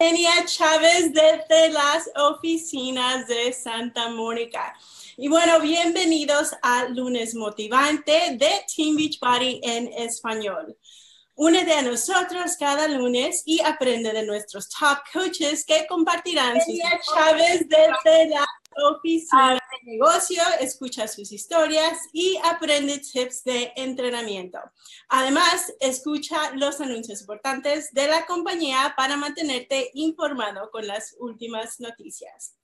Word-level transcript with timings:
Kenia 0.00 0.44
Chávez 0.46 1.12
desde 1.12 1.70
las 1.70 2.08
oficinas 2.14 3.26
de 3.26 3.52
Santa 3.52 4.08
Mónica. 4.08 4.72
Y 5.16 5.26
bueno, 5.26 5.58
bienvenidos 5.58 6.54
a 6.62 6.84
Lunes 6.84 7.34
Motivante 7.34 8.36
de 8.36 8.64
Team 8.72 8.94
Beachbody 8.94 9.60
en 9.60 9.88
español. 9.88 10.78
Únete 11.34 11.72
a 11.72 11.82
nosotros 11.82 12.56
cada 12.56 12.86
lunes 12.86 13.42
y 13.44 13.60
aprende 13.60 14.12
de 14.12 14.24
nuestros 14.24 14.68
top 14.68 14.98
coaches 15.12 15.64
que 15.64 15.84
compartirán 15.88 16.60
Kenia 16.64 17.00
Chávez 17.12 17.66
desde 17.68 18.28
la 18.28 18.46
oficina 18.92 19.57
de 19.70 19.92
negocio, 19.92 20.42
escucha 20.60 21.08
sus 21.08 21.32
historias 21.32 21.98
y 22.12 22.38
aprende 22.44 22.98
tips 22.98 23.44
de 23.44 23.72
entrenamiento. 23.76 24.58
Además, 25.08 25.72
escucha 25.80 26.52
los 26.54 26.80
anuncios 26.80 27.20
importantes 27.20 27.92
de 27.92 28.08
la 28.08 28.26
compañía 28.26 28.94
para 28.96 29.16
mantenerte 29.16 29.90
informado 29.94 30.70
con 30.70 30.86
las 30.86 31.14
últimas 31.18 31.80
noticias. 31.80 32.54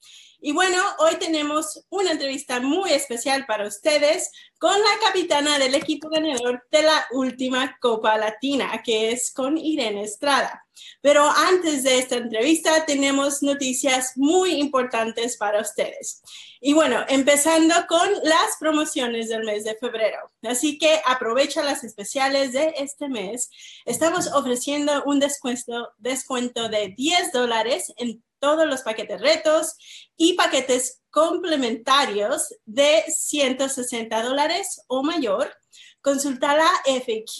Y 0.47 0.51
bueno, 0.51 0.77
hoy 0.99 1.15
tenemos 1.15 1.87
una 1.89 2.11
entrevista 2.11 2.59
muy 2.59 2.91
especial 2.91 3.47
para 3.47 3.67
ustedes 3.67 4.31
con 4.59 4.79
la 4.79 5.07
capitana 5.07 5.57
del 5.57 5.73
equipo 5.73 6.07
ganador 6.07 6.63
de 6.69 6.83
la 6.83 7.03
última 7.13 7.75
Copa 7.81 8.15
Latina, 8.15 8.79
que 8.83 9.11
es 9.11 9.33
con 9.33 9.57
Irene 9.57 10.03
Estrada. 10.03 10.63
Pero 11.01 11.27
antes 11.27 11.81
de 11.81 11.97
esta 11.97 12.17
entrevista 12.17 12.85
tenemos 12.85 13.41
noticias 13.41 14.11
muy 14.17 14.51
importantes 14.51 15.35
para 15.35 15.61
ustedes. 15.61 16.21
Y 16.61 16.73
bueno, 16.73 17.03
empezando 17.07 17.73
con 17.87 18.07
las 18.21 18.57
promociones 18.59 19.29
del 19.29 19.45
mes 19.45 19.63
de 19.63 19.73
febrero. 19.77 20.31
Así 20.43 20.77
que 20.77 21.01
aprovecha 21.07 21.63
las 21.63 21.83
especiales 21.83 22.53
de 22.53 22.71
este 22.77 23.09
mes. 23.09 23.49
Estamos 23.83 24.31
ofreciendo 24.31 25.03
un 25.07 25.19
descuento, 25.19 25.89
descuento 25.97 26.69
de 26.69 26.93
10 26.95 27.31
dólares 27.31 27.91
en 27.97 28.23
todos 28.45 28.67
los 28.67 28.83
paquetes 28.83 29.19
retos 29.19 29.75
y 30.15 30.33
paquetes 30.33 31.01
complementarios 31.09 32.53
de 32.63 33.03
160 33.07 34.21
dólares 34.21 34.83
o 34.85 35.01
mayor. 35.01 35.51
Consulta 35.99 36.55
la 36.55 36.69
FQ 36.85 37.39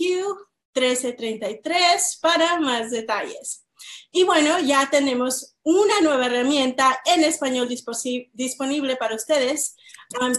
1333 0.73 2.17
para 2.23 2.59
más 2.59 2.89
detalles. 2.89 3.64
Y 4.11 4.23
bueno, 4.23 4.59
ya 4.59 4.89
tenemos 4.89 5.55
una 5.63 6.01
nueva 6.01 6.27
herramienta 6.27 7.01
en 7.05 7.23
español 7.23 7.67
disponible 7.67 8.95
para 8.95 9.15
ustedes, 9.15 9.75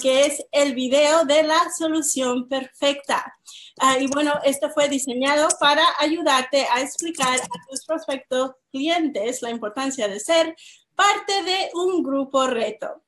que 0.00 0.26
es 0.26 0.44
el 0.52 0.74
video 0.74 1.24
de 1.24 1.42
la 1.42 1.60
solución 1.76 2.48
perfecta. 2.48 3.36
Ah, 3.78 3.98
y 3.98 4.06
bueno, 4.06 4.32
esto 4.44 4.70
fue 4.70 4.88
diseñado 4.88 5.48
para 5.60 5.84
ayudarte 5.98 6.66
a 6.72 6.80
explicar 6.80 7.38
a 7.38 7.68
tus 7.68 7.84
prospectos 7.84 8.52
clientes 8.70 9.42
la 9.42 9.50
importancia 9.50 10.08
de 10.08 10.20
ser 10.20 10.54
parte 10.94 11.42
de 11.42 11.70
un 11.74 12.02
grupo 12.02 12.46
reto. 12.46 13.05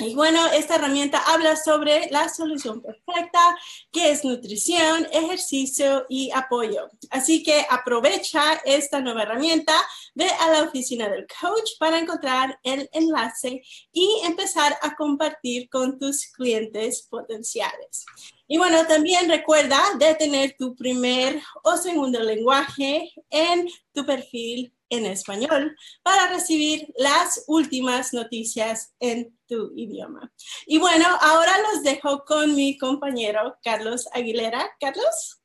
Y 0.00 0.14
bueno, 0.14 0.46
esta 0.46 0.76
herramienta 0.76 1.18
habla 1.26 1.56
sobre 1.56 2.08
la 2.10 2.28
solución 2.28 2.80
perfecta, 2.80 3.58
que 3.90 4.12
es 4.12 4.24
nutrición, 4.24 5.08
ejercicio 5.12 6.06
y 6.08 6.30
apoyo. 6.30 6.88
Así 7.10 7.42
que 7.42 7.66
aprovecha 7.68 8.60
esta 8.64 9.00
nueva 9.00 9.22
herramienta, 9.24 9.74
ve 10.14 10.28
a 10.40 10.50
la 10.52 10.62
oficina 10.62 11.08
del 11.08 11.26
coach 11.26 11.70
para 11.80 11.98
encontrar 11.98 12.60
el 12.62 12.88
enlace 12.92 13.60
y 13.92 14.20
empezar 14.24 14.76
a 14.82 14.94
compartir 14.94 15.68
con 15.68 15.98
tus 15.98 16.26
clientes 16.26 17.08
potenciales. 17.10 18.06
Y 18.46 18.56
bueno, 18.56 18.86
también 18.86 19.28
recuerda 19.28 19.82
de 19.98 20.14
tener 20.14 20.54
tu 20.56 20.76
primer 20.76 21.42
o 21.64 21.76
segundo 21.76 22.20
lenguaje 22.20 23.12
en 23.30 23.68
tu 23.92 24.06
perfil 24.06 24.72
en 24.90 25.06
español 25.06 25.76
para 26.02 26.28
recibir 26.28 26.92
las 26.96 27.44
últimas 27.46 28.12
noticias 28.12 28.92
en 29.00 29.36
tu 29.46 29.72
idioma. 29.76 30.32
Y 30.66 30.78
bueno, 30.78 31.06
ahora 31.20 31.52
los 31.70 31.82
dejo 31.82 32.24
con 32.24 32.54
mi 32.54 32.78
compañero 32.78 33.56
Carlos 33.62 34.08
Aguilera. 34.12 34.70
Carlos. 34.80 35.40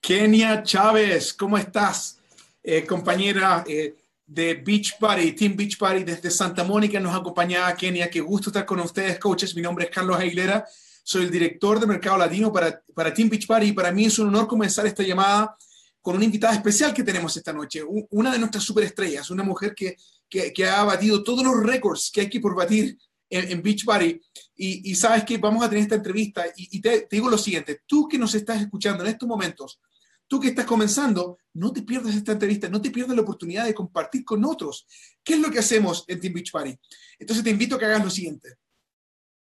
Kenia 0.00 0.62
Chávez, 0.62 1.32
¿cómo 1.32 1.56
estás? 1.56 2.18
Eh, 2.62 2.84
compañera 2.86 3.64
eh, 3.66 3.94
de 4.26 4.54
Beach 4.54 4.98
Party, 4.98 5.32
Team 5.32 5.56
Beach 5.56 5.76
Party 5.78 6.04
desde 6.04 6.30
Santa 6.30 6.64
Mónica 6.64 6.98
nos 6.98 7.14
acompaña 7.14 7.74
Kenia. 7.76 8.10
Qué 8.10 8.20
gusto 8.20 8.50
estar 8.50 8.64
con 8.66 8.80
ustedes, 8.80 9.18
coaches. 9.18 9.54
Mi 9.54 9.62
nombre 9.62 9.84
es 9.84 9.90
Carlos 9.90 10.18
Aguilera. 10.18 10.64
Soy 11.04 11.24
el 11.24 11.30
director 11.30 11.80
de 11.80 11.86
Mercado 11.86 12.18
Latino 12.18 12.52
para, 12.52 12.82
para 12.94 13.12
Team 13.12 13.28
Beach 13.28 13.46
Party 13.46 13.68
y 13.68 13.72
para 13.72 13.90
mí 13.90 14.06
es 14.06 14.18
un 14.18 14.28
honor 14.28 14.46
comenzar 14.46 14.86
esta 14.86 15.02
llamada 15.02 15.56
con 16.02 16.16
una 16.16 16.24
invitada 16.24 16.54
especial 16.54 16.92
que 16.92 17.04
tenemos 17.04 17.34
esta 17.36 17.52
noche, 17.52 17.82
una 18.10 18.32
de 18.32 18.38
nuestras 18.38 18.64
superestrellas, 18.64 19.30
una 19.30 19.44
mujer 19.44 19.72
que, 19.74 19.96
que, 20.28 20.66
ha 20.66 20.82
batido 20.82 21.22
todos 21.22 21.44
los 21.44 21.62
récords 21.62 22.10
que 22.12 22.22
hay 22.22 22.28
que 22.28 22.40
por 22.40 22.56
batir 22.56 22.98
en, 23.30 23.62
Beach 23.62 23.84
Party. 23.84 24.20
Y, 24.56 24.94
sabes 24.96 25.24
que 25.24 25.38
vamos 25.38 25.64
a 25.64 25.68
tener 25.68 25.84
esta 25.84 25.94
entrevista 25.94 26.44
y, 26.56 26.80
te, 26.80 27.06
digo 27.08 27.30
lo 27.30 27.38
siguiente, 27.38 27.82
tú 27.86 28.08
que 28.08 28.18
nos 28.18 28.34
estás 28.34 28.60
escuchando 28.60 29.04
en 29.04 29.10
estos 29.10 29.28
momentos, 29.28 29.80
tú 30.26 30.40
que 30.40 30.48
estás 30.48 30.66
comenzando, 30.66 31.38
no 31.54 31.72
te 31.72 31.82
pierdas 31.82 32.16
esta 32.16 32.32
entrevista, 32.32 32.68
no 32.68 32.82
te 32.82 32.90
pierdas 32.90 33.14
la 33.14 33.22
oportunidad 33.22 33.64
de 33.64 33.74
compartir 33.74 34.24
con 34.24 34.44
otros. 34.44 34.86
¿Qué 35.22 35.34
es 35.34 35.40
lo 35.40 35.50
que 35.52 35.60
hacemos 35.60 36.04
en 36.08 36.18
Team 36.18 36.34
Beach 36.34 36.50
Party? 36.50 36.76
Entonces 37.20 37.44
te 37.44 37.50
invito 37.50 37.76
a 37.76 37.78
que 37.78 37.84
hagas 37.84 38.04
lo 38.04 38.10
siguiente. 38.10 38.56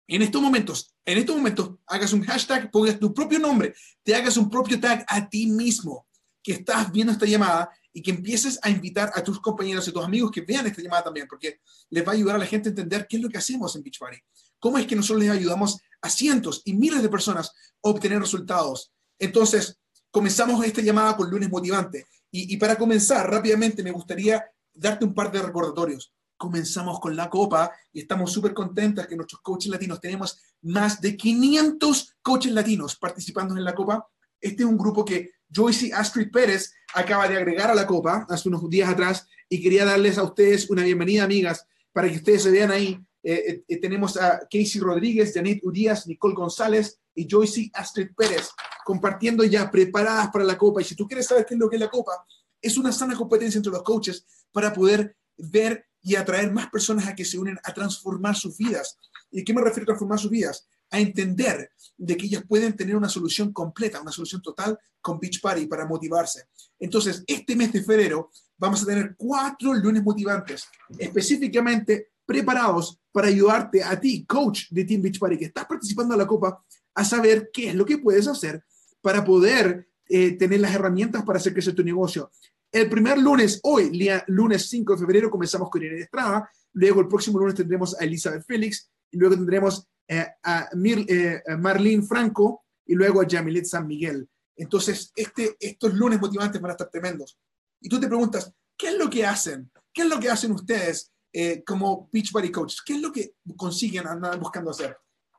En 0.08 0.22
estos 0.22 0.42
momentos, 0.42 0.94
en 1.06 1.18
estos 1.18 1.36
momentos, 1.36 1.72
hagas 1.88 2.14
un 2.14 2.24
hashtag, 2.24 2.70
pongas 2.70 3.00
tu 3.00 3.14
propio 3.14 3.40
nombre, 3.40 3.74
te 4.04 4.14
hagas 4.14 4.38
un 4.38 4.50
propio 4.50 4.80
tag 4.80 5.06
a 5.08 5.28
ti 5.28 5.48
mismo 5.48 6.06
que 6.44 6.54
estás 6.54 6.92
viendo 6.92 7.14
esta 7.14 7.26
llamada 7.26 7.70
y 7.94 8.02
que 8.02 8.12
empieces 8.12 8.60
a 8.62 8.70
invitar 8.70 9.12
a 9.14 9.24
tus 9.24 9.40
compañeros 9.40 9.88
y 9.88 9.92
tus 9.92 10.04
amigos 10.04 10.32
que 10.32 10.42
vean 10.42 10.66
esta 10.68 10.82
llamada 10.82 11.04
también, 11.04 11.28
porque 11.28 11.60
les 11.90 12.06
va 12.06 12.12
a 12.12 12.16
ayudar 12.16 12.36
a 12.38 12.40
la 12.40 12.46
gente 12.46 12.70
a 12.70 12.72
entender 12.72 13.06
qué 13.08 13.18
es 13.18 13.24
lo 13.24 13.30
que 13.30 13.38
hacemos 13.38 13.76
en 13.76 13.84
Beachbody. 13.84 14.18
Cómo 14.60 14.78
es 14.78 14.88
que 14.88 14.96
nosotros 14.96 15.24
les 15.24 15.32
ayudamos 15.32 15.78
a 16.02 16.10
cientos 16.10 16.62
y 16.66 16.74
miles 16.74 17.02
de 17.02 17.10
personas 17.10 17.50
a 17.50 17.90
obtener 17.90 18.20
resultados. 18.20 18.92
Entonces, 19.20 19.78
comenzamos 20.10 20.64
esta 20.66 20.82
llamada 20.82 21.16
con 21.18 21.30
lunes 21.30 21.50
motivante. 21.50 22.06
Y, 22.34 22.56
para 22.58 22.78
comenzar 22.78 23.30
rápidamente, 23.30 23.84
me 23.84 23.92
gustaría 23.92 24.46
darte 24.74 25.04
un 25.04 25.14
par 25.14 25.32
de 25.32 25.42
recordatorios. 25.42 26.14
Comenzamos 26.38 27.00
con 27.02 27.14
la 27.14 27.30
Copa 27.30 27.72
y 27.92 28.02
estamos 28.02 28.32
súper 28.32 28.54
contentas 28.54 29.06
que 29.06 29.18
nuestros 29.18 29.42
coaches 29.42 29.70
latinos 29.70 30.00
tenemos 30.00 30.40
más 30.62 31.02
de 31.02 31.18
500 31.18 32.16
coaches 32.22 32.54
latinos 32.54 32.96
participando 32.96 33.58
en 33.58 33.66
la 33.66 33.76
Copa. 33.76 34.08
Este 34.40 34.64
es 34.64 34.70
un 34.70 34.78
grupo 34.78 35.04
que 35.04 35.32
Joyce 35.52 35.92
Astrid 35.94 36.32
Pérez 36.32 36.74
acaba 36.94 37.28
de 37.28 37.38
agregar 37.38 37.70
a 37.70 37.76
la 37.76 37.86
copa 37.86 38.26
hace 38.30 38.50
unos 38.50 38.68
días 38.70 38.90
atrás 38.90 39.28
y 39.50 39.62
quería 39.62 39.86
darles 39.86 40.18
a 40.18 40.24
ustedes 40.24 40.70
una 40.70 40.84
bienvenida, 40.84 41.24
amigas, 41.24 41.66
para 41.92 42.10
que 42.10 42.16
ustedes 42.16 42.44
se 42.44 42.52
vean 42.52 42.72
ahí. 42.72 43.00
Eh, 43.24 43.34
eh, 43.34 43.64
eh, 43.68 43.78
tenemos 43.78 44.18
a 44.18 44.40
Casey 44.50 44.80
Rodríguez, 44.80 45.34
Janet 45.34 45.60
Urias, 45.64 46.08
Nicole 46.08 46.34
González 46.34 47.00
y 47.14 47.28
Joyce 47.30 47.70
Astrid 47.74 48.10
Pérez 48.16 48.50
compartiendo 48.84 49.44
ya 49.44 49.70
preparadas 49.70 50.30
para 50.32 50.46
la 50.46 50.58
copa. 50.58 50.82
Y 50.82 50.86
si 50.86 50.96
tú 50.96 51.08
quieres 51.08 51.28
saber 51.28 51.46
qué 51.46 51.54
es 51.54 51.60
lo 51.60 51.70
que 51.70 51.76
es 51.76 51.82
la 51.82 51.90
copa, 51.90 52.26
es 52.62 52.78
una 52.78 52.92
sana 52.92 53.16
competencia 53.16 53.58
entre 53.58 53.72
los 53.72 53.84
coaches 53.84 54.26
para 54.52 54.74
poder 54.74 55.16
ver 55.38 55.86
y 56.02 56.16
atraer 56.16 56.52
más 56.52 56.70
personas 56.70 57.08
a 57.08 57.16
que 57.16 57.26
se 57.26 57.38
unen 57.38 57.60
a 57.64 57.74
transformar 57.74 58.36
sus 58.36 58.58
vidas. 58.58 58.98
¿Y 59.30 59.44
qué 59.44 59.54
me 59.54 59.62
refiero 59.62 59.84
a 59.84 59.88
transformar 59.88 60.20
sus 60.20 60.32
vidas? 60.32 60.68
A 60.92 61.00
entender 61.00 61.72
de 61.98 62.18
que 62.18 62.26
ellos 62.26 62.44
pueden 62.48 62.76
tener 62.76 62.96
una 62.96 63.10
solución 63.10 63.52
completa, 63.52 64.02
una 64.02 64.12
solución 64.12 64.42
total 64.42 64.78
con 65.00 65.20
Beach 65.20 65.42
Party 65.42 65.66
para 65.66 65.86
motivarse. 65.86 66.46
Entonces, 66.80 67.24
este 67.26 67.56
mes 67.56 67.74
de 67.74 67.84
febrero 67.84 68.32
vamos 68.58 68.84
a 68.84 68.86
tener 68.86 69.16
cuatro 69.18 69.74
lunes 69.74 70.04
motivantes, 70.04 70.66
específicamente 70.98 72.12
preparados 72.26 73.00
para 73.12 73.28
ayudarte 73.28 73.84
a 73.84 74.00
ti, 74.00 74.26
coach 74.26 74.66
de 74.70 74.86
Team 74.86 75.02
Beach 75.02 75.20
Party, 75.20 75.38
que 75.38 75.46
estás 75.46 75.66
participando 75.66 76.14
en 76.14 76.20
la 76.20 76.28
Copa, 76.28 76.64
a 76.94 77.06
saber 77.06 77.50
qué 77.52 77.70
es 77.70 77.76
lo 77.76 77.86
que 77.86 77.98
puedes 77.98 78.28
hacer 78.28 78.64
para 79.02 79.24
poder 79.24 79.88
eh, 80.08 80.32
tener 80.34 80.60
las 80.60 80.76
herramientas 80.76 81.24
para 81.24 81.40
hacer 81.40 81.54
crecer 81.54 81.74
tu 81.74 81.84
negocio. 81.84 82.32
El 82.72 82.90
primer 82.90 83.18
lunes, 83.18 83.60
hoy, 83.64 83.92
lunes 84.28 84.70
5 84.70 84.94
de 84.94 85.00
febrero, 85.00 85.30
comenzamos 85.30 85.70
con 85.70 85.84
Irene 85.84 86.04
Estrada. 86.04 86.50
Luego, 86.74 87.02
el 87.02 87.08
próximo 87.08 87.38
lunes 87.38 87.56
tendremos 87.56 88.00
a 88.00 88.06
Elizabeth 88.06 88.46
Félix. 88.46 88.90
Y 89.12 89.18
luego 89.18 89.36
tendremos 89.36 89.88
eh, 90.14 90.28
a 90.44 90.70
eh, 90.74 91.42
Marlene 91.58 92.04
Franco 92.04 92.66
y 92.86 92.96
luego 92.96 93.22
a 93.22 93.26
Jamilet 93.30 93.64
San 93.64 93.88
Miguel. 93.88 94.28
Entonces, 94.58 95.14
este, 95.16 95.56
estos 95.58 95.94
lunes 95.94 96.20
motivantes 96.20 96.62
van 96.62 96.72
a 96.72 96.74
estar 96.74 96.90
tremendos. 96.90 97.40
Y 97.80 97.88
tú 97.88 97.98
te 97.98 98.10
preguntas, 98.10 98.54
¿qué 98.78 98.90
es 98.90 98.98
lo 98.98 99.10
que 99.10 99.26
hacen? 99.26 99.72
¿Qué 99.94 100.02
es 100.02 100.10
lo 100.10 100.20
que 100.20 100.30
hacen 100.30 100.52
ustedes 100.52 101.14
eh, 101.32 101.64
como 101.64 102.10
Beachbody 102.12 102.52
Coaches? 102.52 102.82
¿Qué 102.86 102.96
es 102.96 103.02
lo 103.02 103.10
que 103.14 103.36
consiguen 103.56 104.06
andar 104.06 104.38
buscando 104.38 104.72
hacer? 104.72 104.98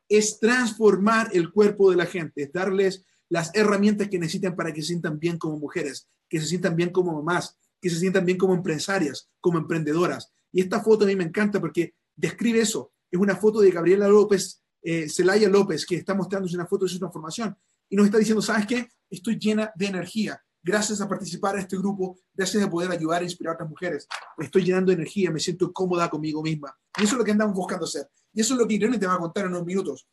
Es 0.09 0.41
transformar 0.41 1.29
el 1.35 1.53
cuerpo 1.53 1.91
de 1.91 1.97
la 1.99 2.07
gente, 2.07 2.45
es 2.45 2.53
darles 2.53 3.05
las 3.29 3.55
herramientas 3.55 4.09
que 4.09 4.19
necesitan 4.19 4.57
para 4.57 4.73
que 4.73 4.81
se 4.81 4.89
sientan 4.89 5.19
bien 5.19 5.37
como 5.37 5.59
mujeres, 5.59 6.09
que 6.31 6.41
se 6.41 6.47
sientan 6.47 6.77
bien 6.77 6.89
como 6.89 7.13
mamás, 7.13 7.59
que 7.79 7.91
se 7.91 8.01
sientan 8.01 8.25
bien 8.25 8.39
como 8.39 8.55
empresarias, 8.55 9.29
como 9.39 9.59
emprendedoras. 9.59 10.33
Y 10.51 10.63
esta 10.63 10.81
foto 10.81 11.05
a 11.05 11.09
mí 11.09 11.17
me 11.17 11.25
encanta 11.25 11.61
porque 11.61 11.95
describe 12.17 12.61
eso 12.61 12.91
es 13.13 13.21
una 13.21 13.37
foto 13.37 13.61
de 13.61 13.71
Gabriela 13.71 14.09
López, 14.09 14.62
eh, 14.83 15.09
Celaya 15.09 15.49
López, 15.49 15.87
que 15.87 15.97
está 15.97 16.15
mostrándose 16.15 16.57
una 16.57 16.67
foto 16.67 16.85
de 16.85 16.91
su 16.91 16.99
transformación 16.99 17.57
y 17.89 17.97
nos 17.97 18.07
está 18.07 18.19
diciendo, 18.19 18.43
¿sabes 18.43 18.67
qué? 18.67 18.89
Estoy 19.09 19.39
llena 19.39 19.71
de 19.77 19.87
energía, 19.87 20.43
gracias 20.63 21.01
a 21.01 21.09
participar 21.09 21.55
en 21.55 21.63
este 21.63 21.77
grupo, 21.77 22.19
gracias 22.35 22.63
a 22.63 22.71
poder 22.71 22.91
ayudar 22.91 23.23
e 23.23 23.27
inspirar 23.27 23.53
a 23.53 23.55
otras 23.55 23.71
mujeres, 23.71 24.09
estoy 24.39 24.65
llenando 24.65 24.93
energía, 24.93 25.31
me 25.31 25.41
siento 25.41 25.73
cómoda 25.73 26.09
conmigo 26.09 26.43
misma. 26.43 26.77
Y 26.99 27.05
eso 27.05 27.15
es 27.15 27.19
lo 27.19 27.25
que 27.25 27.33
andamos 27.33 27.55
buscando 27.55 27.85
hacer. 27.85 28.09
Y 28.33 28.41
eso 28.41 28.55
es 28.55 28.61
lo 28.61 28.67
que 28.67 28.75
Irene 28.75 28.99
te 28.99 29.07
va 29.07 29.15
a 29.15 29.19
contar 29.19 29.45
en 29.45 29.53
unos 29.53 29.67
minutos. 29.67 30.07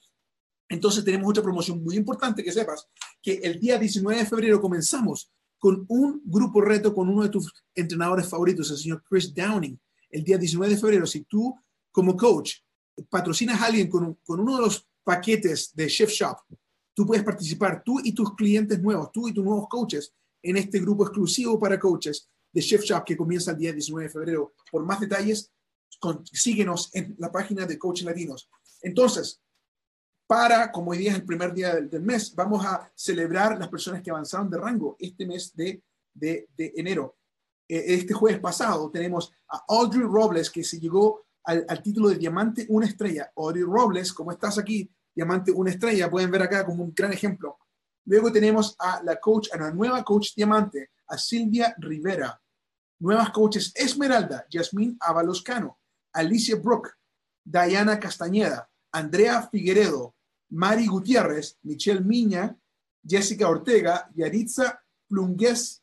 Entonces 0.68 1.04
tenemos 1.04 1.30
otra 1.30 1.42
promoción 1.42 1.84
muy 1.84 1.96
importante 1.96 2.44
que 2.44 2.52
sepas 2.52 2.88
que 3.22 3.36
el 3.44 3.60
día 3.60 3.80
19 3.80 4.20
de 4.20 4.26
febrero 4.26 4.62
comenzamos 4.62 5.32
con 5.58 5.86
un 5.90 6.22
grupo 6.24 6.62
reto 6.62 6.94
con 6.94 7.10
uno 7.10 7.24
de 7.24 7.30
tus 7.30 7.52
entrenadores 7.76 8.28
favoritos, 8.28 8.72
el 8.72 8.78
señor 8.78 9.04
Chris 9.04 9.34
Downing. 9.34 9.80
El 10.10 10.24
día 10.24 10.38
19 10.38 10.74
de 10.74 10.80
febrero, 10.80 11.06
si 11.06 11.22
tú 11.26 11.56
como 11.92 12.16
coach 12.16 12.54
patrocinas 13.10 13.62
a 13.62 13.66
alguien 13.66 13.90
con, 13.90 14.16
con 14.26 14.40
uno 14.40 14.58
de 14.58 14.62
los 14.64 14.88
paquetes 15.04 15.76
de 15.76 15.88
Chef 15.88 16.10
Shop, 16.10 16.38
tú 16.94 17.06
puedes 17.06 17.24
participar, 17.24 17.84
tú 17.84 18.00
y 18.04 18.12
tus 18.14 18.36
clientes 18.36 18.82
nuevos, 18.82 19.12
tú 19.12 19.28
y 19.28 19.34
tus 19.34 19.44
nuevos 19.44 19.68
coaches, 19.70 20.14
en 20.42 20.58
este 20.58 20.80
grupo 20.80 21.04
exclusivo 21.04 21.60
para 21.60 21.80
coaches 21.80 22.30
de 22.52 22.62
Chef 22.62 22.84
Shop 22.84 23.04
que 23.04 23.18
comienza 23.18 23.52
el 23.52 23.58
día 23.58 23.74
19 23.74 24.08
de 24.08 24.14
febrero. 24.14 24.54
Por 24.72 24.84
más 24.86 25.00
detalles, 25.00 25.52
síguenos 26.32 26.90
en 26.94 27.16
la 27.20 27.32
página 27.32 27.66
de 27.66 27.78
Coaches 27.78 28.06
Latinos. 28.06 28.50
Entonces, 28.82 29.42
para, 30.28 30.72
como 30.72 30.92
hoy 30.92 31.00
día 31.00 31.12
es 31.12 31.18
el 31.18 31.26
primer 31.26 31.54
día 31.54 31.76
del, 31.76 32.02
mes, 32.02 32.34
vamos 32.36 32.66
a 32.66 32.92
celebrar 32.96 33.58
las 33.58 33.68
personas 33.68 34.02
que 34.02 34.12
avanzaron 34.12 34.50
de 34.50 34.58
rango 34.58 34.96
este 35.00 35.26
mes 35.26 35.56
de, 35.56 35.82
de, 36.14 36.48
enero. 36.76 37.18
E, 37.68 37.96
este 37.96 38.14
jueves 38.14 38.40
pasado 38.40 38.90
tenemos 38.92 39.32
a 39.50 39.64
Audrey 39.68 40.04
Robles, 40.04 40.50
que 40.50 40.64
se 40.64 40.80
llegó 40.80 41.26
al, 41.44 41.84
título 41.84 42.10
de 42.10 42.16
Diamante 42.16 42.66
Una 42.70 42.86
Estrella. 42.86 43.32
Audrey 43.36 43.64
Robles, 43.64 44.14
como 44.14 44.32
estás 44.32 44.58
aquí, 44.58 44.90
Diamante 45.16 45.52
Una 45.52 45.72
Estrella, 45.72 46.10
pueden 46.10 46.32
ver 46.32 46.44
acá 46.44 46.66
como 46.66 46.84
un 46.84 46.94
gran 46.94 47.12
ejemplo. 47.14 47.58
Luego 48.06 48.32
tenemos 48.32 48.76
a 48.80 49.02
la 49.04 49.20
coach, 49.20 49.50
a 49.54 49.58
la 49.58 49.72
nueva 49.72 50.04
coach 50.04 50.30
Diamante, 50.36 50.92
a 51.08 51.18
Silvia 51.18 51.76
Rivera. 51.78 52.42
Nuevas 53.00 53.30
coaches 53.32 53.72
Esmeralda, 53.76 54.46
Yasmín 54.50 54.98
Avaloscano, 55.00 55.80
Alicia 56.14 56.56
Brook, 56.58 56.90
Diana 57.44 58.00
Castañeda, 58.00 58.70
Andrea 58.92 59.48
Figueredo, 59.50 60.16
Mari 60.50 60.88
Gutiérrez, 60.88 61.58
Michelle 61.64 62.02
Miña, 62.02 62.58
Jessica 63.08 63.48
Ortega, 63.48 64.10
Yaritza 64.16 64.82
Plungues, 65.08 65.82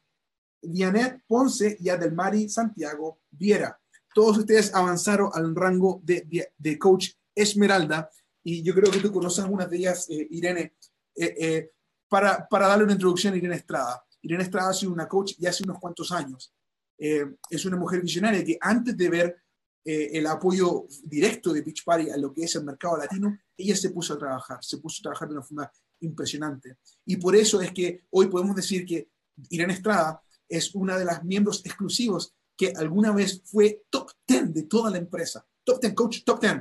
Dianet 0.61 1.23
Ponce 1.26 1.76
y 1.81 1.88
Adelmari 1.88 2.49
Santiago 2.49 3.20
Viera. 3.31 3.81
Todos 4.17 4.39
ustedes 4.39 4.75
avanzaron 4.75 5.29
al 5.35 5.55
rango 5.55 6.01
de, 6.03 6.79
coach 6.79 7.11
Esmeralda 7.35 8.09
y 8.43 8.63
yo 8.63 8.75
creo 8.75 8.91
que 8.91 9.01
tú 9.01 9.13
conoces 9.13 9.45
algunas 9.45 9.69
de 9.69 9.77
ellas, 9.77 10.07
eh, 10.09 10.27
Irene. 10.31 10.73
Eh, 11.15 11.35
eh, 11.39 11.71
para, 12.09 12.49
para, 12.49 12.67
darle 12.67 12.85
una 12.85 12.95
introducción 12.95 13.35
a 13.35 13.37
Irene 13.37 13.57
Estrada. 13.57 14.03
Irene 14.23 14.45
Estrada 14.45 14.71
ha 14.71 14.73
sido 14.73 14.91
una 14.91 15.07
coach 15.07 15.35
ya 15.37 15.51
hace 15.51 15.65
unos 15.65 15.79
cuantos 15.79 16.13
años. 16.13 16.51
es 16.97 17.65
una 17.67 17.77
mujer 17.77 18.01
visionaria 18.01 18.43
que 18.43 18.57
antes 18.59 18.97
de 18.97 19.11
ver 19.11 19.37
el 19.85 20.27
apoyo 20.27 20.87
directo 21.05 21.53
de 21.53 21.61
Beach 21.61 21.85
Party 21.85 22.09
a 22.09 22.17
lo 22.17 22.33
que 22.33 22.45
es 22.45 22.55
el 22.55 22.65
mercado 22.65 22.97
latino, 22.97 23.39
ella 23.55 23.77
se 23.77 23.91
puso 23.91 24.15
a 24.15 24.19
trabajar, 24.19 24.65
se 24.65 24.79
puso 24.79 25.01
a 25.01 25.03
trabajar 25.03 25.29
de 25.29 25.35
una 25.35 25.43
forma 25.43 25.71
impresionante. 26.01 26.79
Y 27.05 27.19
por 27.19 27.37
eso 27.37 27.61
es 27.61 27.71
que 27.71 28.07
hoy 28.13 28.29
podemos 28.29 28.57
decir 28.57 28.87
que 28.87 29.11
Irene 29.51 29.75
Estrada 29.75 30.23
es 30.49 30.75
una 30.75 30.97
de 30.97 31.05
las 31.05 31.23
miembros 31.23 31.61
exclusivos 31.67 32.36
que 32.56 32.73
alguna 32.76 33.12
vez 33.12 33.43
fue 33.44 33.85
top 33.91 34.11
10 34.26 34.55
de 34.55 34.62
toda 34.62 34.91
la 34.91 34.99
empresa. 34.99 35.47
Top 35.64 35.81
10, 35.81 35.94
coach, 35.94 36.25
top 36.25 36.41
10. 36.41 36.55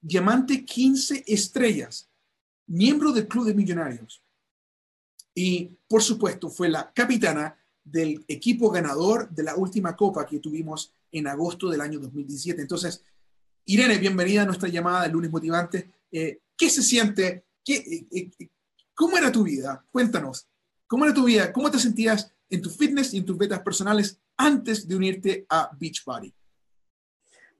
Diamante 0.00 0.64
15 0.64 1.24
estrellas, 1.26 2.10
miembro 2.66 3.12
del 3.12 3.28
Club 3.28 3.46
de 3.46 3.54
Millonarios. 3.54 4.22
Y 5.34 5.70
por 5.88 6.02
supuesto 6.02 6.50
fue 6.50 6.68
la 6.68 6.92
capitana 6.92 7.56
del 7.82 8.24
equipo 8.28 8.70
ganador 8.70 9.30
de 9.30 9.42
la 9.42 9.56
última 9.56 9.96
copa 9.96 10.26
que 10.26 10.38
tuvimos 10.38 10.92
en 11.12 11.26
agosto 11.26 11.70
del 11.70 11.80
año 11.80 11.98
2017. 11.98 12.60
Entonces, 12.60 13.02
Irene, 13.64 13.98
bienvenida 13.98 14.42
a 14.42 14.46
nuestra 14.46 14.68
llamada 14.68 15.02
de 15.02 15.10
lunes 15.10 15.30
motivante. 15.30 15.90
Eh, 16.10 16.40
¿Qué 16.56 16.68
se 16.68 16.82
siente? 16.82 17.46
¿Qué, 17.64 17.76
eh, 17.76 18.30
eh, 18.38 18.48
¿Cómo 18.94 19.16
era 19.16 19.32
tu 19.32 19.44
vida? 19.44 19.84
Cuéntanos. 19.90 20.46
¿Cómo 20.86 21.04
era 21.04 21.14
tu 21.14 21.24
vida? 21.24 21.52
¿Cómo 21.52 21.70
te 21.70 21.78
sentías 21.78 22.32
en 22.48 22.60
tu 22.60 22.68
fitness 22.68 23.14
y 23.14 23.18
en 23.18 23.24
tus 23.24 23.36
metas 23.38 23.60
personales 23.60 24.18
antes 24.40 24.88
de 24.88 24.96
unirte 24.96 25.46
a 25.48 25.70
Beachbody? 25.78 26.34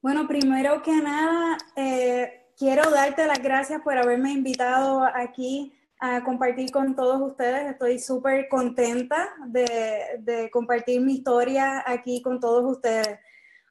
Bueno, 0.02 0.26
primero 0.26 0.82
que 0.82 0.96
nada, 0.96 1.58
quiero 2.56 2.90
darte 2.90 3.26
las 3.26 3.42
gracias 3.42 3.82
por 3.82 3.96
haberme 3.98 4.32
invitado 4.32 5.04
aquí 5.04 5.72
a 5.98 6.24
compartir 6.24 6.70
con 6.70 6.96
todos 6.96 7.20
ustedes. 7.20 7.70
Estoy 7.70 7.98
súper 7.98 8.48
contenta 8.48 9.28
de, 9.46 10.18
de 10.20 10.50
compartir 10.50 11.02
mi 11.02 11.14
historia 11.16 11.84
aquí 11.86 12.22
con 12.22 12.40
todos 12.40 12.64
ustedes. 12.76 13.18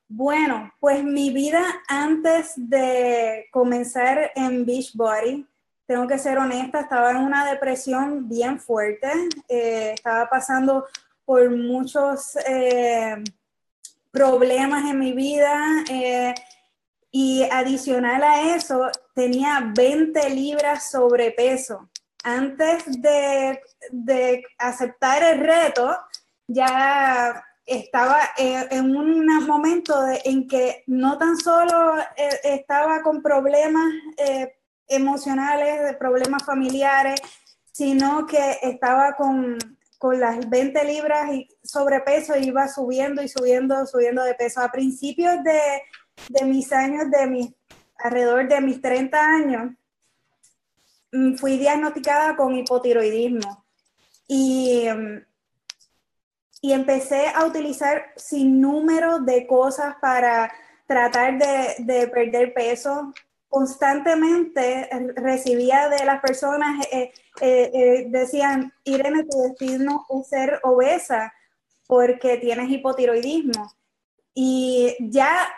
Bueno, 0.07 0.71
pues 0.79 1.03
mi 1.03 1.31
vida 1.31 1.63
antes 1.87 2.53
de 2.55 3.47
comenzar 3.51 4.31
en 4.35 4.65
Beachbody, 4.65 5.47
tengo 5.89 6.07
que 6.07 6.19
ser 6.19 6.37
honesta, 6.37 6.81
estaba 6.81 7.09
en 7.09 7.17
una 7.17 7.49
depresión 7.49 8.29
bien 8.29 8.59
fuerte, 8.59 9.11
eh, 9.47 9.93
estaba 9.95 10.29
pasando 10.29 10.85
por 11.29 11.47
muchos 11.51 12.35
eh, 12.37 13.23
problemas 14.09 14.89
en 14.89 14.97
mi 14.97 15.13
vida 15.13 15.83
eh, 15.87 16.33
y 17.11 17.43
adicional 17.43 18.23
a 18.23 18.55
eso 18.55 18.89
tenía 19.13 19.71
20 19.75 20.27
libras 20.31 20.89
sobrepeso. 20.89 21.87
Antes 22.23 22.83
de, 22.99 23.61
de 23.91 24.43
aceptar 24.57 25.21
el 25.21 25.41
reto, 25.41 25.95
ya 26.47 27.45
estaba 27.63 28.21
en 28.35 28.97
un 28.97 29.27
momento 29.45 29.93
en 30.25 30.47
que 30.47 30.83
no 30.87 31.19
tan 31.19 31.37
solo 31.37 31.99
eh, 32.17 32.39
estaba 32.43 33.03
con 33.03 33.21
problemas 33.21 33.93
eh, 34.17 34.57
emocionales, 34.87 35.95
problemas 35.97 36.43
familiares, 36.43 37.21
sino 37.71 38.25
que 38.25 38.57
estaba 38.63 39.13
con, 39.15 39.59
las 40.13 40.49
20 40.49 40.83
libras 40.85 41.31
y 41.33 41.47
sobrepeso 41.63 42.37
iba 42.37 42.67
subiendo 42.67 43.21
y 43.21 43.27
subiendo, 43.27 43.85
subiendo 43.85 44.23
de 44.23 44.33
peso. 44.35 44.61
A 44.61 44.71
principios 44.71 45.35
de, 45.43 46.45
mis 46.45 46.71
años, 46.71 47.11
de 47.11 47.27
mis, 47.27 47.53
alrededor 47.97 48.47
de 48.47 48.61
mis 48.61 48.81
30 48.81 49.19
años, 49.19 49.71
mm, 51.11 51.35
fui 51.35 51.57
diagnosticada 51.57 52.35
con 52.35 52.55
hipotiroidismo. 52.55 53.65
Y 54.27 54.87
mm, 54.87 55.29
y 56.61 56.73
empecé 56.73 57.27
a 57.33 57.45
utilizar 57.45 58.11
sin 58.15 58.59
número 58.59 59.19
de 59.19 59.47
cosas 59.47 59.95
para 60.01 60.51
tratar 60.85 61.37
de, 61.37 62.07
perder 62.07 62.53
peso. 62.53 63.13
Constantemente 63.47 64.89
recibía 65.15 65.89
de 65.89 66.05
las 66.05 66.21
personas, 66.21 66.85
eh, 66.91 67.11
eh, 67.41 67.71
eh, 67.73 68.05
decían, 68.09 68.73
Irene, 68.83 69.23
tu 69.23 69.41
destino 69.41 70.05
es 70.09 70.27
ser 70.27 70.59
obesa 70.63 71.33
porque 71.87 72.37
tienes 72.37 72.69
hipotiroidismo. 72.69 73.71
Y 74.33 74.95
ya, 74.99 75.49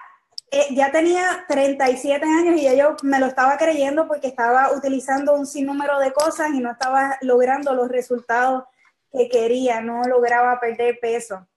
ya 0.71 0.91
tenía 0.91 1.45
37 1.47 2.25
años 2.25 2.59
y 2.59 2.77
yo 2.77 2.95
me 3.03 3.19
lo 3.19 3.27
estaba 3.27 3.57
creyendo 3.57 4.07
porque 4.07 4.27
estaba 4.27 4.71
utilizando 4.73 5.33
un 5.33 5.45
sinnúmero 5.45 5.99
de 5.99 6.13
cosas 6.13 6.51
y 6.53 6.59
no 6.59 6.71
estaba 6.71 7.17
logrando 7.21 7.73
los 7.73 7.89
resultados 7.89 8.63
que 9.11 9.27
quería, 9.27 9.81
no 9.81 10.03
lograba 10.03 10.59
perder 10.59 10.99
peso. 10.99 11.47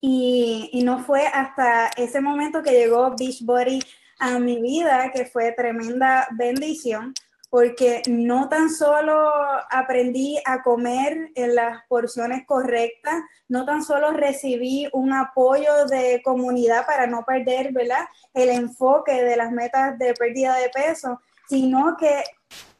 Y, 0.00 0.70
y, 0.72 0.82
no 0.82 1.04
fue 1.04 1.26
hasta 1.28 1.88
ese 1.96 2.20
momento 2.20 2.62
que 2.62 2.72
llegó 2.72 3.14
Beachbody 3.16 3.80
a 4.18 4.38
mi 4.38 4.60
vida, 4.60 5.12
que 5.12 5.26
fue 5.26 5.52
tremenda 5.52 6.26
bendición, 6.32 7.14
porque 7.52 8.00
no 8.08 8.48
tan 8.48 8.70
solo 8.70 9.30
aprendí 9.70 10.40
a 10.46 10.62
comer 10.62 11.32
en 11.34 11.54
las 11.54 11.82
porciones 11.86 12.46
correctas, 12.46 13.22
no 13.46 13.66
tan 13.66 13.84
solo 13.84 14.10
recibí 14.12 14.88
un 14.94 15.12
apoyo 15.12 15.84
de 15.84 16.22
comunidad 16.24 16.86
para 16.86 17.06
no 17.06 17.26
perder 17.26 17.74
¿verdad? 17.74 18.06
el 18.32 18.48
enfoque 18.48 19.22
de 19.22 19.36
las 19.36 19.52
metas 19.52 19.98
de 19.98 20.14
pérdida 20.14 20.56
de 20.56 20.70
peso, 20.70 21.20
sino 21.46 21.94
que 21.98 22.22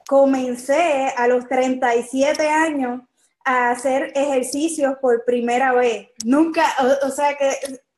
comencé 0.09 1.13
a 1.19 1.29
los 1.29 1.47
37 1.49 2.49
años 2.49 3.03
a 3.45 3.73
hacer 3.73 4.11
ejercicios 4.15 4.95
por 5.03 5.27
primera 5.27 5.75
vez. 5.75 6.09
Nunca, 6.25 6.65
o, 7.05 7.11
sea 7.11 7.37
que, 7.37 7.51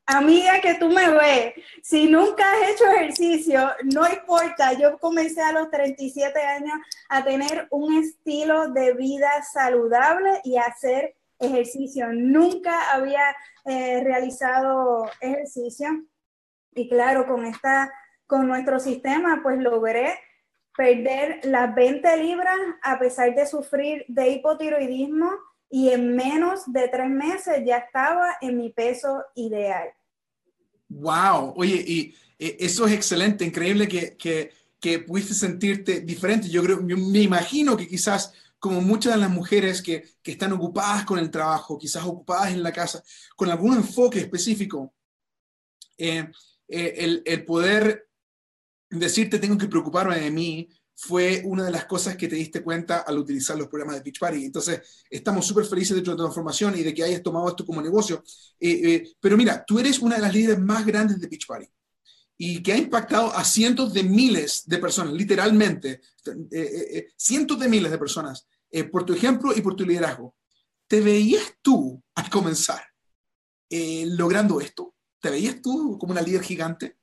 amiga 0.07 0.61
que 0.61 0.75
tú 0.75 0.89
me 0.91 1.11
ves, 1.11 1.55
si 1.83 2.09
nunca 2.09 2.45
has 2.53 2.71
hecho 2.71 2.87
ejercicio, 2.87 3.71
no 3.85 4.07
importa, 4.09 4.73
yo 4.75 4.99
comencé 4.99 5.41
a 5.41 5.53
los 5.53 5.71
37 5.71 6.39
años 6.41 6.79
a 7.09 7.25
tener 7.25 7.67
un 7.71 7.95
estilo 7.99 8.69
de 8.69 8.95
vida 8.95 9.31
saludable 9.53 10.41
y 10.45 10.57
a 10.57 10.63
hacer 10.63 11.15
ejercicio. 11.39 12.13
Nunca 12.13 12.93
había 12.93 13.35
eh, 13.65 14.03
realizado 14.03 15.11
ejercicio. 15.21 15.89
Y 16.75 16.89
claro, 16.89 17.27
con 17.27 17.45
esta, 17.45 17.93
con 18.27 18.47
nuestro 18.47 18.81
sistema, 18.81 19.41
pues 19.43 19.59
logré 19.59 20.19
perder 20.77 21.41
las 21.45 21.75
20 21.75 22.17
libras 22.17 22.57
a 22.83 22.99
pesar 22.99 23.35
de 23.35 23.47
sufrir 23.47 24.05
de 24.09 24.29
hipotiroidismo 24.31 25.31
y 25.75 25.89
en 25.89 26.15
menos 26.15 26.73
de 26.73 26.87
tres 26.87 27.11
meses 27.11 27.65
ya 27.67 27.79
estaba 27.79 28.37
en 28.41 28.57
mi 28.57 28.71
peso 28.71 29.25
ideal. 29.35 29.89
Wow, 30.89 31.53
oye, 31.57 31.85
y 31.85 32.15
eh, 32.39 32.59
eso 32.61 32.87
es 32.87 32.93
excelente, 32.93 33.45
increíble 33.45 33.89
que, 33.89 34.17
que, 34.17 34.53
que, 34.79 35.01
pudiste 35.01 35.35
sentirte 35.35 36.03
diferente. 36.03 36.49
Yo 36.49 36.63
creo, 36.63 36.81
me 36.81 37.19
imagino 37.19 37.77
que 37.77 37.89
quizás 37.89 38.33
como 38.61 38.81
muchas 38.83 39.15
de 39.15 39.21
las 39.23 39.31
mujeres 39.31 39.83
que, 39.83 40.05
que 40.23 40.31
están 40.31 40.53
ocupadas 40.53 41.05
con 41.05 41.19
el 41.19 41.29
trabajo, 41.29 41.77
quizás 41.77 42.05
ocupadas 42.05 42.53
en 42.53 42.63
la 42.63 42.71
casa, 42.71 43.03
con 43.35 43.51
algún 43.51 43.75
enfoque 43.75 44.21
específico, 44.21 44.95
eh, 45.99 46.31
eh, 46.69 46.95
el, 46.99 47.23
el 47.27 47.45
poder 47.45 48.09
decirte 48.91 49.41
tengo 49.41 49.59
que 49.59 49.67
preocuparme 49.67 50.21
de 50.21 50.31
mí, 50.31 50.69
fue 50.97 51.43
una 51.45 51.65
de 51.65 51.71
las 51.71 51.87
cosas 51.87 52.17
que 52.17 52.29
te 52.29 52.37
diste 52.37 52.63
cuenta 52.63 52.99
al 53.01 53.19
utilizar 53.19 53.57
los 53.57 53.69
programas 53.69 53.97
de 53.97 54.03
Pitch 54.03 54.19
Party. 54.19 54.45
Entonces, 54.45 55.05
estamos 55.11 55.47
súper 55.47 55.65
felices 55.65 55.97
de 55.97 56.03
tu 56.03 56.17
transformación 56.17 56.77
y 56.79 56.83
de 56.83 56.95
que 56.95 57.03
hayas 57.03 57.23
tomado 57.23 57.49
esto 57.49 57.67
como 57.67 57.83
negocio. 57.83 58.23
Eh, 58.61 58.81
eh, 58.85 59.13
pero 59.21 59.37
mira, 59.37 59.65
tú 59.65 59.79
eres 59.79 59.99
una 59.99 60.17
de 60.17 60.23
las 60.23 60.33
líderes 60.33 60.61
más 60.61 60.87
grandes 60.87 61.21
de 61.21 61.29
Pitch 61.29 61.47
Party 61.47 61.67
y 62.37 62.63
que 62.63 62.73
ha 62.73 62.77
impactado 62.77 63.33
a 63.35 63.45
cientos 63.45 63.93
de 63.93 64.03
miles 64.03 64.63
de 64.67 64.79
personas, 64.79 65.13
literalmente, 65.15 66.01
eh, 66.51 67.09
cientos 67.17 67.59
de 67.59 67.69
miles 67.69 67.91
de 67.91 67.99
personas, 67.99 68.47
por 68.91 69.05
tu 69.05 69.13
ejemplo 69.13 69.53
y 69.57 69.61
por 69.61 69.77
tu 69.77 69.87
liderazgo. 69.87 70.35
¿Te 70.89 71.01
veías 71.01 71.55
tú 71.63 72.03
al 72.15 72.29
comenzar 72.29 72.83
logrando 73.71 74.61
esto? 74.61 74.95
¿Te 75.21 75.31
veías 75.31 75.63
tú 75.63 75.97
como 75.99 76.13
una 76.13 76.23
líder 76.23 76.43
gigante? 76.43 76.97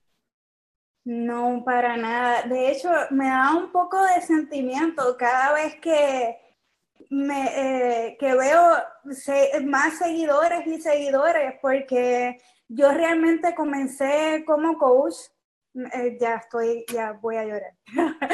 No, 1.04 1.64
para 1.66 1.98
nada. 1.98 2.44
De 2.44 2.72
hecho, 2.72 2.90
me 3.10 3.28
da 3.28 3.56
un 3.56 3.72
poco 3.72 4.04
de 4.04 4.22
sentimiento 4.22 5.18
cada 5.18 5.54
vez 5.54 5.76
que, 5.82 6.38
me, 7.10 8.08
eh, 8.08 8.18
que 8.20 8.36
veo 8.36 8.78
más 9.66 9.98
seguidores 9.98 10.68
y 10.68 10.80
seguidores, 10.80 11.56
porque 11.62 12.40
yo 12.68 12.92
realmente 12.92 13.56
comencé 13.56 14.44
como 14.46 14.78
coach, 14.78 15.16
eh, 15.94 16.18
ya 16.20 16.36
estoy, 16.36 16.86
ya 16.94 17.14
voy 17.14 17.38
a 17.38 17.46
llorar. 17.46 17.74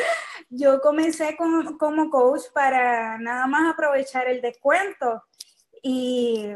yo 0.49 0.81
comencé 0.81 1.37
como 1.37 2.09
coach 2.09 2.41
para 2.53 3.17
nada 3.17 3.47
más 3.47 3.73
aprovechar 3.73 4.27
el 4.27 4.41
descuento 4.41 5.23
y... 5.81 6.49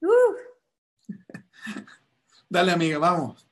Dale 2.48 2.72
amiga, 2.72 2.98
vamos 2.98 3.47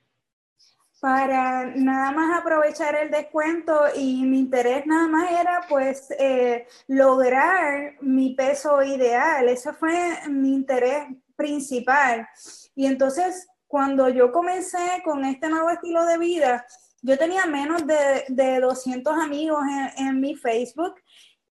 para 1.07 1.67
nada 1.67 2.11
más 2.11 2.41
aprovechar 2.41 2.97
el 2.97 3.13
descuento 3.13 3.81
y 3.95 4.25
mi 4.25 4.41
interés 4.41 4.85
nada 4.87 5.07
más 5.07 5.31
era 5.31 5.65
pues 5.69 6.11
eh, 6.19 6.67
lograr 6.89 7.95
mi 8.01 8.35
peso 8.35 8.83
ideal. 8.83 9.49
Ese 9.49 9.73
fue 9.73 9.95
mi 10.29 10.53
interés 10.53 11.05
principal. 11.37 12.27
Y 12.75 12.87
entonces 12.87 13.47
cuando 13.69 14.09
yo 14.09 14.33
comencé 14.33 15.01
con 15.05 15.25
este 15.25 15.49
nuevo 15.49 15.71
estilo 15.71 16.05
de 16.07 16.19
vida, 16.19 16.67
yo 17.03 17.17
tenía 17.17 17.47
menos 17.47 17.87
de, 17.87 18.25
de 18.27 18.59
200 18.59 19.17
amigos 19.17 19.63
en, 19.97 20.09
en 20.09 20.21
mi 20.21 20.35
Facebook 20.35 20.97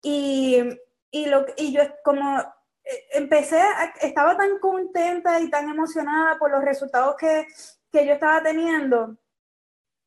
y, 0.02 0.64
y, 1.12 1.26
lo, 1.26 1.46
y 1.56 1.70
yo 1.72 1.82
como 2.02 2.40
eh, 2.40 3.04
empecé, 3.12 3.62
estaba 4.00 4.36
tan 4.36 4.58
contenta 4.58 5.38
y 5.38 5.48
tan 5.48 5.68
emocionada 5.68 6.40
por 6.40 6.50
los 6.50 6.64
resultados 6.64 7.14
que, 7.16 7.46
que 7.92 8.04
yo 8.04 8.14
estaba 8.14 8.42
teniendo 8.42 9.16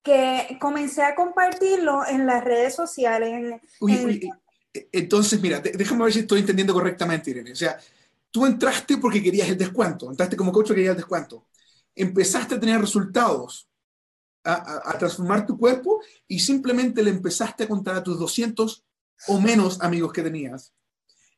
que 0.08 0.58
comencé 0.58 1.04
a 1.04 1.16
compartirlo 1.16 2.08
en 2.08 2.26
las 2.26 2.42
redes 2.42 2.74
sociales. 2.74 3.60
entonces, 4.94 5.42
mira, 5.42 5.60
déjame 5.60 6.06
ver 6.06 6.14
si 6.14 6.20
estoy 6.20 6.40
entendiendo 6.40 6.74
correctamente, 6.74 7.32
Irene. 7.32 7.52
O 7.52 7.56
sea, 7.56 7.78
tú 8.32 8.46
entraste 8.46 8.98
porque 8.98 9.22
querías 9.22 9.50
el 9.50 9.58
descuento, 9.58 10.10
entraste 10.10 10.38
como 10.38 10.54
coach 10.54 10.68
porque 10.68 10.80
querías 10.80 10.94
el 10.94 11.02
descuento. 11.02 11.48
Empezaste 11.94 12.56
a 12.56 12.60
tener 12.60 12.80
resultados, 12.80 13.68
a, 14.46 14.92
a, 14.92 14.98
transformar 14.98 15.46
tu 15.46 15.58
cuerpo 15.58 16.02
y 16.26 16.40
simplemente 16.40 17.04
le 17.04 17.10
empezaste 17.10 17.66
a 17.66 17.68
contar 17.68 17.98
a 17.98 18.04
tus 18.04 18.18
200 18.18 18.86
o 19.28 19.42
menos 19.42 19.82
amigos 19.82 20.14
que 20.14 20.22
tenías. 20.22 20.74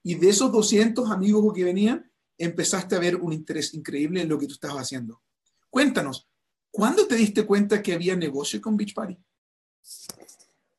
Y 0.04 0.14
de 0.14 0.30
esos 0.30 0.52
200 0.52 1.10
amigos 1.10 1.52
que 1.56 1.64
venían, 1.64 2.12
empezaste 2.38 2.96
a 2.96 3.00
ver 3.00 3.16
un 3.16 3.34
interés 3.34 3.74
increíble 3.74 4.22
en 4.22 4.30
lo 4.30 4.38
que 4.38 4.46
tú 4.46 4.54
estabas 4.54 4.84
haciendo. 4.84 5.24
Cuéntanos, 5.72 6.30
¿Cuándo 6.72 7.08
te 7.08 7.16
diste 7.16 7.46
cuenta 7.46 7.82
que 7.82 7.94
había 7.94 8.16
negocio 8.16 8.62
con 8.62 8.78
Beach 8.78 8.94
Party? 8.94 9.18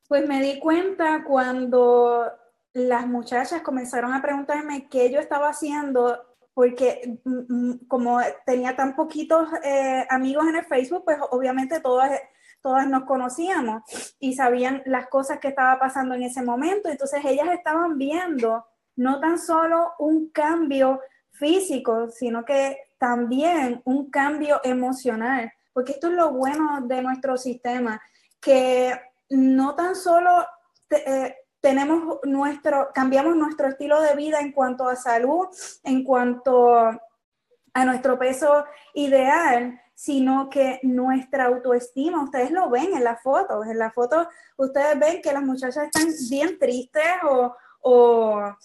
Pues 0.08 0.26
me 0.26 0.42
di 0.42 0.58
cuenta 0.58 1.24
cuando 1.24 2.26
las 2.72 3.06
muchachas 3.06 3.62
comenzaron 3.62 4.12
a 4.12 4.22
preguntarme 4.22 4.88
qué 4.88 5.10
yo 5.10 5.20
estaba 5.20 5.48
haciendo, 5.48 6.18
porque 6.54 7.20
mm, 7.24 7.38
mm, 7.48 7.78
como 7.88 8.20
tenía 8.46 8.76
tan 8.76 8.94
poquitos 8.94 9.48
eh, 9.64 10.06
amigos 10.08 10.46
en 10.48 10.56
el 10.56 10.64
Facebook, 10.64 11.04
pues 11.04 11.18
obviamente 11.30 11.80
todas, 11.80 12.20
todas 12.60 12.88
nos 12.88 13.04
conocíamos 13.04 13.82
y 14.20 14.34
sabían 14.34 14.82
las 14.86 15.08
cosas 15.08 15.38
que 15.38 15.48
estaba 15.48 15.78
pasando 15.78 16.14
en 16.14 16.22
ese 16.22 16.42
momento. 16.42 16.88
Entonces 16.88 17.24
ellas 17.24 17.48
estaban 17.52 17.98
viendo 17.98 18.64
no 18.96 19.20
tan 19.20 19.38
solo 19.38 19.92
un 19.98 20.30
cambio 20.30 21.00
físico, 21.32 22.10
sino 22.10 22.44
que 22.44 22.76
también 22.98 23.80
un 23.84 24.10
cambio 24.10 24.60
emocional 24.62 25.52
porque 25.72 25.92
esto 25.92 26.08
es 26.08 26.14
lo 26.14 26.32
bueno 26.32 26.80
de 26.82 27.02
nuestro 27.02 27.36
sistema, 27.36 28.00
que 28.40 28.98
no 29.30 29.74
tan 29.74 29.94
solo 29.94 30.46
eh, 30.90 31.36
tenemos 31.60 32.18
nuestro, 32.24 32.90
cambiamos 32.94 33.36
nuestro 33.36 33.68
estilo 33.68 34.00
de 34.00 34.16
vida 34.16 34.40
en 34.40 34.52
cuanto 34.52 34.88
a 34.88 34.96
salud, 34.96 35.48
en 35.84 36.04
cuanto 36.04 36.76
a 36.76 37.84
nuestro 37.84 38.18
peso 38.18 38.64
ideal, 38.94 39.80
sino 39.94 40.48
que 40.48 40.80
nuestra 40.82 41.44
autoestima, 41.44 42.24
ustedes 42.24 42.50
lo 42.50 42.70
ven 42.70 42.94
en 42.94 43.04
las 43.04 43.22
fotos, 43.22 43.66
en 43.66 43.78
las 43.78 43.92
fotos 43.92 44.26
ustedes 44.56 44.98
ven 44.98 45.20
que 45.22 45.32
las 45.32 45.42
muchachas 45.42 45.84
están 45.84 46.08
bien 46.30 46.58
tristes 46.58 47.04
o, 47.28 47.54
o 47.82 48.56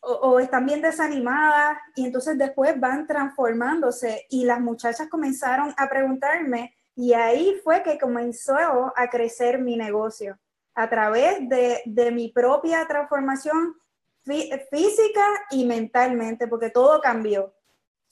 o, 0.00 0.40
están 0.40 0.66
bien 0.66 0.82
desanimadas 0.82 1.78
y 1.94 2.06
entonces 2.06 2.38
después 2.38 2.78
van 2.80 3.06
transformándose 3.06 4.26
y 4.30 4.44
las 4.44 4.60
muchachas 4.60 5.08
comenzaron 5.08 5.74
a 5.76 5.88
preguntarme 5.88 6.74
y 6.96 7.12
ahí 7.12 7.60
fue 7.62 7.82
que 7.82 7.98
comenzó 7.98 8.56
a 8.96 9.08
crecer 9.10 9.60
mi 9.60 9.76
negocio 9.76 10.38
a 10.74 10.88
través 10.88 11.48
de, 11.48 11.82
de 11.84 12.10
mi 12.10 12.28
propia 12.28 12.86
transformación 12.86 13.74
física 14.70 15.26
y 15.50 15.64
mentalmente, 15.64 16.46
porque 16.46 16.70
todo 16.70 17.00
cambió. 17.00 17.52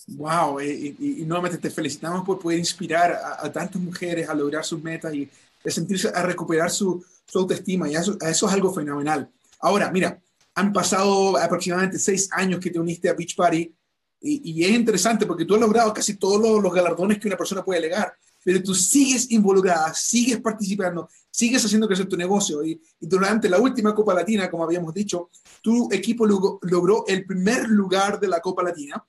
Wow, 0.07 0.61
y, 0.61 1.25
nuevamente 1.27 1.59
te 1.59 1.71
felicitamos 1.71 2.25
por 2.25 2.39
poder 2.39 2.59
inspirar 2.59 3.13
a, 3.13 3.51
tantas 3.53 3.81
mujeres 3.81 4.29
a 4.29 4.35
lograr 4.35 4.65
sus 4.65 4.83
metas 4.83 5.13
y 5.13 5.29
a 5.65 5.71
sentirse, 5.71 6.09
a 6.09 6.23
recuperar 6.23 6.71
su, 6.71 7.05
autoestima, 7.35 7.89
y 7.89 7.95
eso 7.95 8.17
es 8.21 8.43
algo 8.45 8.73
fenomenal. 8.73 9.29
Ahora, 9.61 9.91
mira, 9.91 10.19
han 10.59 10.73
pasado 10.73 11.37
aproximadamente 11.37 12.01
seis 12.01 12.29
años 12.33 12.59
que 12.59 12.71
te 12.71 12.81
uniste 12.81 13.09
a 13.09 13.15
Beach 13.15 13.37
Party 13.37 13.73
y, 14.21 14.65
es 14.65 14.71
interesante 14.73 15.25
porque 15.25 15.45
tú 15.45 15.55
has 15.55 15.61
logrado 15.61 15.95
casi 15.95 16.17
todos 16.17 16.61
los, 16.61 16.75
galardones 16.75 17.21
que 17.21 17.29
una 17.29 17.37
persona 17.37 17.65
puede 17.65 17.79
alegar, 17.79 18.13
pero 18.43 18.61
tú 18.61 18.75
sigues 18.75 19.31
involucrada, 19.31 19.95
sigues 19.95 20.41
participando, 20.41 21.09
sigues 21.31 21.65
haciendo 21.65 21.87
crecer 21.87 22.09
tu 22.09 22.17
negocio 22.17 22.65
y, 22.65 22.81
durante 22.99 23.49
la 23.49 23.61
última 23.61 23.95
Copa 23.95 24.15
Latina, 24.15 24.51
como 24.51 24.65
habíamos 24.65 24.93
dicho, 24.93 25.31
tu 25.63 25.89
equipo 25.93 26.27
logró 26.27 27.05
el 27.07 27.25
primer 27.25 27.69
lugar 27.69 28.19
de 28.19 28.27
la 28.27 28.41
Copa 28.41 28.65
Latina. 28.65 29.05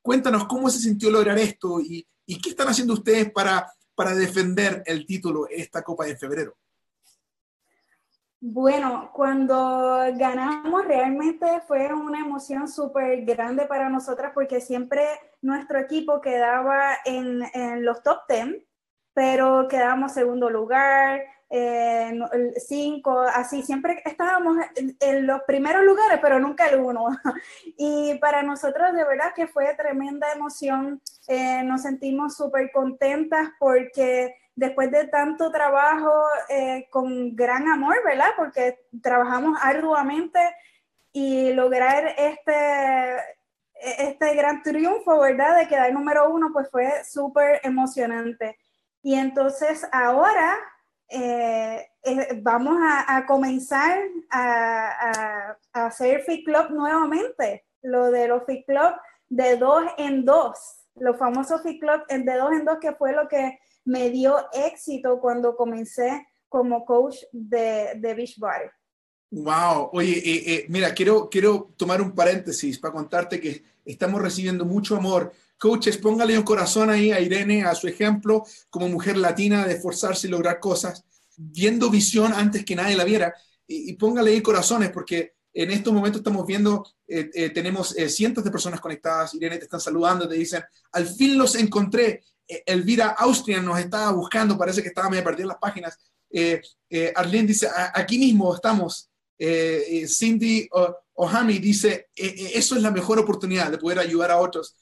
Cuéntanos 0.00 0.46
cómo 0.46 0.70
se 0.70 0.78
sintió 0.78 1.10
lograr 1.10 1.38
esto 1.38 1.80
y, 1.80 2.06
qué 2.26 2.48
están 2.48 2.68
haciendo 2.68 2.94
ustedes 2.94 3.30
para, 3.30 3.70
para 3.94 4.14
defender 4.14 4.82
el 4.86 5.04
título 5.04 5.46
esta 5.50 5.82
Copa 5.82 6.06
de 6.06 6.16
febrero. 6.16 6.56
Bueno, 8.46 9.10
cuando 9.14 10.00
ganamos 10.16 10.84
realmente 10.84 11.46
fue 11.66 11.94
una 11.94 12.20
emoción 12.20 12.68
súper 12.68 13.24
grande 13.24 13.64
para 13.64 13.88
nosotras 13.88 14.32
porque 14.34 14.60
siempre 14.60 15.02
nuestro 15.40 15.78
equipo 15.78 16.20
quedaba 16.20 16.98
en, 17.06 17.42
los 17.82 18.02
top 18.02 18.18
10, 18.28 18.56
pero 19.14 19.66
quedábamos 19.66 20.12
segundo 20.12 20.50
lugar, 20.50 21.22
eh, 21.48 22.20
cinco, 22.58 23.18
así, 23.20 23.62
siempre 23.62 24.02
estábamos 24.04 24.58
en, 25.00 25.26
los 25.26 25.40
primeros 25.46 25.82
lugares, 25.82 26.18
pero 26.20 26.38
nunca 26.38 26.66
el 26.68 26.80
uno. 26.80 27.06
Y 27.78 28.18
para 28.18 28.42
nosotros 28.42 28.92
de 28.92 29.04
verdad 29.04 29.32
que 29.34 29.46
fue 29.46 29.72
tremenda 29.74 30.30
emoción, 30.34 31.00
eh, 31.28 31.62
nos 31.64 31.80
sentimos 31.80 32.36
súper 32.36 32.70
contentas 32.72 33.48
porque 33.58 34.34
después 34.56 34.90
de 34.90 35.06
tanto 35.06 35.50
trabajo 35.50 36.12
eh, 36.48 36.86
con 36.90 37.34
gran 37.34 37.68
amor, 37.68 37.96
¿verdad? 38.04 38.30
Porque 38.36 38.86
trabajamos 39.02 39.58
arduamente 39.60 40.38
y 41.12 41.52
lograr 41.52 42.14
este, 42.16 43.16
este 43.74 44.34
gran 44.34 44.62
triunfo, 44.62 45.20
¿verdad? 45.20 45.58
De 45.58 45.68
quedar 45.68 45.92
número 45.92 46.28
uno, 46.30 46.50
pues 46.52 46.70
fue 46.70 47.04
súper 47.04 47.60
emocionante. 47.62 48.58
Y 49.02 49.14
entonces 49.14 49.86
ahora 49.92 50.56
eh, 51.08 51.86
eh, 52.02 52.40
vamos 52.42 52.78
a, 52.80 53.24
comenzar 53.26 54.00
a, 54.30 55.56
a, 55.72 55.86
hacer 55.86 56.22
Fit 56.22 56.44
Club 56.44 56.70
nuevamente. 56.70 57.64
lo 57.82 58.10
los 58.10 58.44
Fit 58.46 58.66
Club 58.66 58.94
de 59.28 59.56
dos 59.56 59.84
en 59.98 60.24
dos, 60.24 60.86
los 60.94 61.18
famosos 61.18 61.62
Fit 61.62 61.80
Club 61.80 62.06
de 62.08 62.34
dos 62.34 62.52
en 62.52 62.64
dos, 62.64 62.78
que 62.80 62.92
fue 62.92 63.12
lo 63.12 63.28
que 63.28 63.58
me 63.84 64.10
dio 64.10 64.36
éxito 64.52 65.20
cuando 65.20 65.56
comencé 65.56 66.26
como 66.48 66.84
coach 66.84 67.16
de, 67.32 67.94
de 67.96 68.14
Beachbody. 68.14 68.70
Wow, 69.36 69.90
oye, 69.92 70.18
eh, 70.18 70.42
eh, 70.46 70.66
mira, 70.68 70.94
quiero, 70.94 71.28
quiero 71.28 71.74
tomar 71.76 72.00
un 72.00 72.12
paréntesis 72.12 72.78
para 72.78 72.94
contarte 72.94 73.40
que 73.40 73.64
estamos 73.84 74.22
recibiendo 74.22 74.64
mucho 74.64 74.94
amor. 74.94 75.32
Coaches, 75.58 75.98
póngale 75.98 76.38
un 76.38 76.44
corazón 76.44 76.88
ahí 76.88 77.10
a 77.10 77.18
Irene, 77.20 77.64
a 77.64 77.74
su 77.74 77.88
ejemplo 77.88 78.44
como 78.70 78.88
mujer 78.88 79.16
latina 79.16 79.66
de 79.66 79.74
esforzarse 79.74 80.28
y 80.28 80.30
lograr 80.30 80.60
cosas, 80.60 81.04
viendo 81.36 81.90
visión 81.90 82.32
antes 82.32 82.64
que 82.64 82.76
nadie 82.76 82.96
la 82.96 83.02
viera. 83.02 83.34
Y, 83.66 83.94
póngale 83.94 84.30
ahí 84.30 84.40
corazones, 84.40 84.90
porque 84.90 85.34
en 85.52 85.72
estos 85.72 85.92
momentos 85.92 86.20
estamos 86.20 86.46
viendo, 86.46 86.86
eh, 87.08 87.50
tenemos 87.50 87.88
cientos 88.08 88.44
de 88.44 88.52
personas 88.52 88.80
conectadas. 88.80 89.34
Irene, 89.34 89.58
te 89.58 89.64
están 89.64 89.80
saludando, 89.80 90.28
te 90.28 90.36
dicen, 90.36 90.62
al 90.92 91.06
fin 91.06 91.36
los 91.36 91.56
encontré. 91.56 92.22
Elvira 92.46 93.08
Austrian 93.18 93.64
nos 93.64 93.78
estaba 93.78 94.12
buscando, 94.12 94.58
parece 94.58 94.82
que 94.82 94.88
estaba 94.88 95.10
medio 95.10 95.24
perdiendo 95.24 95.52
las 95.52 95.60
páginas. 95.60 95.98
Arlene 97.14 97.48
dice, 97.48 97.68
aquí 97.94 98.18
mismo 98.18 98.54
estamos. 98.54 99.10
Eh, 99.38 99.84
eh, 99.88 100.08
Cindy 100.08 100.68
Ohami 101.14 101.58
dice, 101.58 102.08
eh, 102.16 102.52
eso 102.54 102.76
es 102.76 102.82
la 102.82 102.90
mejor 102.90 103.18
oportunidad 103.18 103.70
de 103.70 103.78
poder 103.78 103.98
ayudar 103.98 104.30
a 104.30 104.38
otros. 104.38 104.76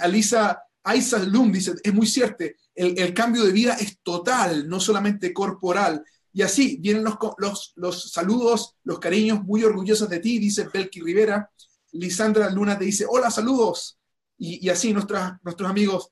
Alisa 0.00 0.62
Aisa 0.82 1.18
Lum 1.18 1.52
dice, 1.52 1.74
es 1.82 1.92
muy 1.92 2.06
cierto, 2.06 2.44
el, 2.74 3.12
cambio 3.12 3.44
de 3.44 3.52
vida 3.52 3.74
es 3.74 3.98
total, 4.02 4.68
no 4.68 4.80
solamente 4.80 5.32
corporal. 5.32 6.04
Y 6.32 6.42
así 6.42 6.78
vienen 6.80 7.04
los 7.04 8.12
saludos, 8.12 8.76
los 8.84 8.98
cariños, 8.98 9.42
muy 9.42 9.64
orgullosos 9.64 10.08
de 10.08 10.20
ti, 10.20 10.38
dice 10.38 10.68
Belki 10.72 11.00
Rivera. 11.00 11.50
Lisandra 11.92 12.50
Luna 12.50 12.78
te 12.78 12.84
dice, 12.84 13.06
hola, 13.08 13.30
saludos. 13.30 13.98
Y, 14.38 14.68
así 14.68 14.92
nuestros 14.92 15.68
amigos, 15.68 16.10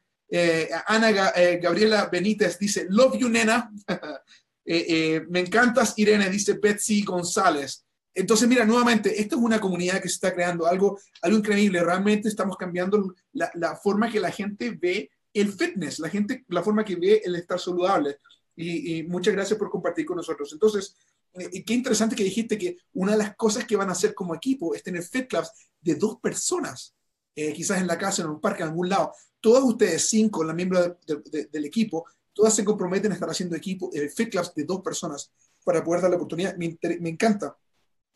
Ana 0.87 1.11
Gabriela 1.11 2.09
Benítez 2.11 2.59
dice, 2.59 2.87
love 2.89 3.17
you, 3.19 3.29
nena. 3.29 3.71
me 4.67 5.41
encantas, 5.41 5.95
Irene, 5.97 6.29
dice 6.31 6.55
Betsy 6.55 7.03
González. 7.03 7.85
Entonces, 8.15 8.49
mira, 8.49 8.65
nuevamente, 8.65 9.21
esto 9.21 9.37
es 9.37 9.43
una 9.43 9.61
comunidad 9.61 10.01
que 10.01 10.09
se 10.09 10.15
está 10.15 10.33
creando, 10.33 10.67
algo, 10.67 10.99
algo 11.21 11.39
increíble. 11.39 11.83
Realmente 11.83 12.29
estamos 12.29 12.57
cambiando 12.57 13.13
la, 13.33 13.77
forma 13.77 14.11
que 14.11 14.21
la 14.21 14.31
gente 14.31 14.71
ve 14.71 15.11
el 15.33 15.53
fitness, 15.53 15.99
la 15.99 16.09
gente, 16.09 16.45
la 16.49 16.63
forma 16.63 16.85
que 16.85 16.95
ve 16.95 17.23
el 17.25 17.35
estar 17.35 17.59
saludable. 17.59 18.19
Y, 18.55 19.03
muchas 19.05 19.35
gracias 19.35 19.59
por 19.59 19.69
compartir 19.69 20.07
con 20.07 20.17
nosotros. 20.17 20.53
Entonces, 20.53 20.97
eh, 21.33 21.65
qué 21.65 21.75
interesante 21.75 22.15
que 22.15 22.23
dijiste 22.23 22.57
que 22.57 22.77
una 22.93 23.13
de 23.13 23.19
las 23.19 23.35
cosas 23.35 23.65
que 23.65 23.75
van 23.75 23.89
a 23.89 23.93
hacer 23.93 24.15
como 24.15 24.37
equipo 24.37 24.77
es 24.77 24.85
tener 24.85 25.03
fit 25.03 25.27
clubs 25.27 25.51
de 25.81 25.97
dos 25.97 26.21
personas, 26.21 26.95
eh, 27.35 27.53
quizás 27.53 27.81
en 27.81 27.89
la 27.89 27.99
casa, 27.99 28.23
en 28.23 28.29
un 28.29 28.41
parque, 28.41 28.63
en 28.63 28.69
algún 28.69 28.89
lado. 28.89 29.13
Todos 29.45 29.63
ustedes, 29.65 30.09
cinco, 30.09 30.43
la 30.43 30.55
miembros 30.55 30.97
del 31.07 31.65
equipo, 31.67 32.07
todas 32.33 32.57
se 32.57 32.65
comprometen 32.65 33.11
a 33.13 33.15
estar 33.15 33.29
haciendo 33.29 33.55
equipo, 33.55 33.91
eh, 33.93 34.09
fit 34.09 34.31
clubs 34.31 34.55
de 34.55 34.65
dos 34.65 34.81
personas 34.81 35.31
para 35.63 35.85
poder 35.85 36.01
dar 36.01 36.11
la 36.11 36.17
oportunidad. 36.17 36.57
Me, 36.57 36.79
me 36.99 37.11
encanta. 37.11 37.55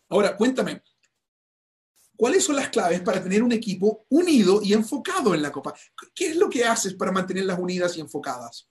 Ahora, 0.08 0.34
cuéntame, 0.38 0.82
¿cuáles 2.16 2.42
son 2.42 2.56
las 2.56 2.70
claves 2.70 3.02
para 3.02 3.22
tener 3.22 3.42
un 3.42 3.52
equipo 3.52 4.06
unido 4.08 4.60
y 4.62 4.72
enfocado 4.72 5.34
en 5.34 5.42
la 5.42 5.52
Copa? 5.52 5.74
¿Qué 6.14 6.28
es 6.28 6.36
lo 6.36 6.48
que 6.48 6.64
haces 6.64 6.94
para 6.94 7.12
mantenerlas 7.12 7.58
unidas 7.58 7.98
y 7.98 8.00
enfocadas? 8.00 8.66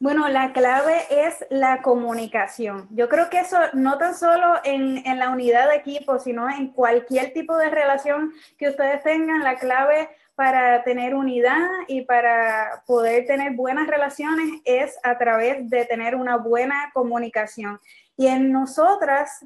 Bueno, 0.00 0.28
la 0.28 0.54
clave 0.54 0.96
es 1.10 1.34
la 1.50 1.82
comunicación. 1.82 2.88
Yo 2.92 3.10
creo 3.10 3.28
que 3.28 3.40
eso 3.40 3.58
no 3.74 3.98
tan 3.98 4.16
solo 4.16 4.54
en, 4.64 5.04
en, 5.06 5.18
la 5.18 5.28
unidad 5.28 5.68
de 5.68 5.76
equipo, 5.76 6.20
sino 6.20 6.48
en 6.48 6.68
cualquier 6.72 7.34
tipo 7.34 7.54
de 7.58 7.68
relación 7.68 8.32
que 8.56 8.70
ustedes 8.70 9.02
tengan, 9.02 9.42
la 9.42 9.58
clave 9.58 10.08
para 10.38 10.84
tener 10.84 11.16
unidad 11.16 11.68
y 11.88 12.02
para 12.02 12.84
poder 12.86 13.26
tener 13.26 13.54
buenas 13.54 13.88
relaciones 13.88 14.60
es 14.64 14.96
a 15.02 15.18
través 15.18 15.68
de 15.68 15.84
tener 15.84 16.14
una 16.14 16.36
buena 16.36 16.92
comunicación. 16.94 17.80
Y 18.16 18.28
en 18.28 18.52
nosotras 18.52 19.44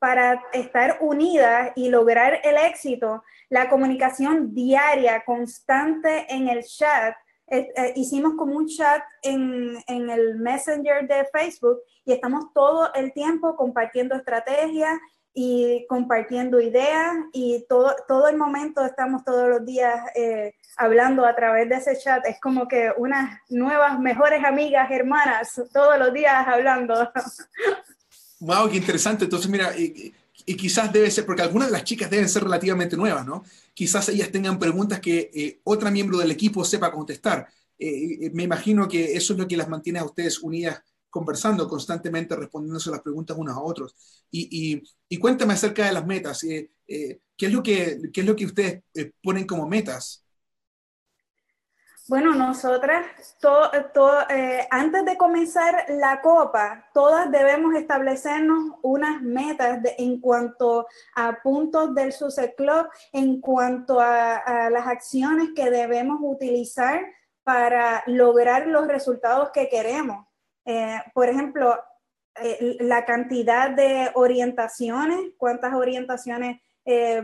para 0.00 0.42
estar 0.54 0.96
unidas 1.02 1.72
y 1.76 1.90
lograr 1.90 2.40
el 2.44 2.56
éxito, 2.56 3.24
la 3.50 3.68
comunicación 3.68 4.54
diaria, 4.54 5.22
constante 5.26 6.24
en 6.34 6.48
el 6.48 6.64
chat. 6.64 7.14
Eh, 7.48 7.68
eh, 7.76 7.92
hicimos 7.96 8.36
como 8.38 8.56
un 8.56 8.68
chat 8.68 9.02
en, 9.22 9.76
en, 9.86 10.08
el 10.08 10.36
Messenger 10.36 11.06
de 11.06 11.26
Facebook 11.26 11.82
y 12.06 12.14
estamos 12.14 12.54
todo 12.54 12.90
el 12.94 13.12
tiempo 13.12 13.54
compartiendo 13.54 14.14
estrategias 14.14 14.98
y 15.38 15.84
compartiendo 15.86 16.58
ideas 16.62 17.14
y 17.30 17.66
todo, 17.68 17.94
todo 18.08 18.26
el 18.28 18.38
momento 18.38 18.82
estamos 18.82 19.22
todos 19.22 19.50
los 19.50 19.66
días 19.66 19.94
eh, 20.14 20.54
hablando 20.78 21.26
a 21.26 21.36
través 21.36 21.68
de 21.68 21.74
ese 21.74 21.98
chat. 22.02 22.24
Es 22.24 22.40
como 22.40 22.66
que 22.66 22.90
unas 22.96 23.38
nuevas, 23.50 24.00
mejores 24.00 24.42
amigas, 24.42 24.90
hermanas, 24.90 25.60
todos 25.74 25.98
los 25.98 26.12
días 26.12 26.48
hablando. 26.48 27.12
Wow, 28.38 28.68
qué 28.68 28.76
interesante. 28.76 29.24
Entonces, 29.24 29.50
mira, 29.50 29.74
y, 29.78 30.12
quizás 30.56 30.92
debe 30.92 31.10
ser, 31.10 31.24
porque 31.24 31.40
algunas 31.40 31.68
de 31.68 31.72
las 31.72 31.84
chicas 31.84 32.10
deben 32.10 32.28
ser 32.28 32.44
relativamente 32.44 32.94
nuevas, 32.94 33.24
¿no? 33.24 33.44
Quizás 33.72 34.10
ellas 34.10 34.30
tengan 34.30 34.58
preguntas 34.58 35.00
que 35.00 35.30
eh, 35.34 35.60
otra 35.64 35.90
miembro 35.90 36.18
del 36.18 36.30
equipo 36.30 36.62
sepa 36.62 36.92
contestar. 36.92 37.48
Eh, 37.78 38.30
me 38.34 38.42
imagino 38.42 38.86
que 38.86 39.16
eso 39.16 39.32
es 39.32 39.38
lo 39.38 39.48
que 39.48 39.56
las 39.56 39.70
mantiene 39.70 40.00
a 40.00 40.04
ustedes 40.04 40.38
unidas 40.40 40.82
conversando 41.16 41.66
constantemente, 41.66 42.36
respondiéndose 42.36 42.90
las 42.90 43.00
preguntas 43.00 43.38
unos 43.38 43.56
a 43.56 43.60
otros. 43.60 43.94
Y, 44.30 44.82
y, 45.08 45.18
cuéntame 45.18 45.54
acerca 45.54 45.86
de 45.86 45.92
las 45.92 46.06
metas. 46.06 46.42
¿qué, 46.42 46.70
es 47.38 47.52
lo 47.52 47.62
que, 47.62 48.10
¿Qué 48.12 48.20
es 48.20 48.26
lo 48.26 48.36
que 48.36 48.44
ustedes 48.44 48.82
ponen 49.22 49.46
como 49.46 49.66
metas? 49.66 50.26
Bueno, 52.08 52.34
nosotras, 52.34 53.04
eh, 54.28 54.68
antes 54.70 55.04
de 55.06 55.16
comenzar 55.16 55.86
la 55.88 56.20
copa, 56.20 56.88
todas 56.94 57.32
debemos 57.32 57.74
establecernos 57.74 58.74
unas 58.82 59.22
metas 59.22 59.80
en 59.98 60.20
cuanto 60.20 60.86
a 61.16 61.38
puntos 61.42 61.94
del 61.96 62.12
Sussex 62.12 62.54
Club, 62.56 62.88
en 63.12 63.40
cuanto 63.40 63.98
a, 63.98 64.68
las 64.70 64.86
acciones 64.86 65.48
que 65.56 65.70
debemos 65.70 66.18
utilizar 66.20 67.00
para 67.42 68.04
lograr 68.06 68.66
los 68.66 68.86
resultados 68.86 69.50
que 69.50 69.68
queremos. 69.68 70.25
Eh, 70.66 71.00
por 71.14 71.28
ejemplo, 71.28 71.78
eh, 72.42 72.76
la 72.80 73.06
cantidad 73.06 73.70
de 73.70 74.10
orientaciones, 74.14 75.18
cuántas 75.38 75.72
orientaciones 75.72 76.60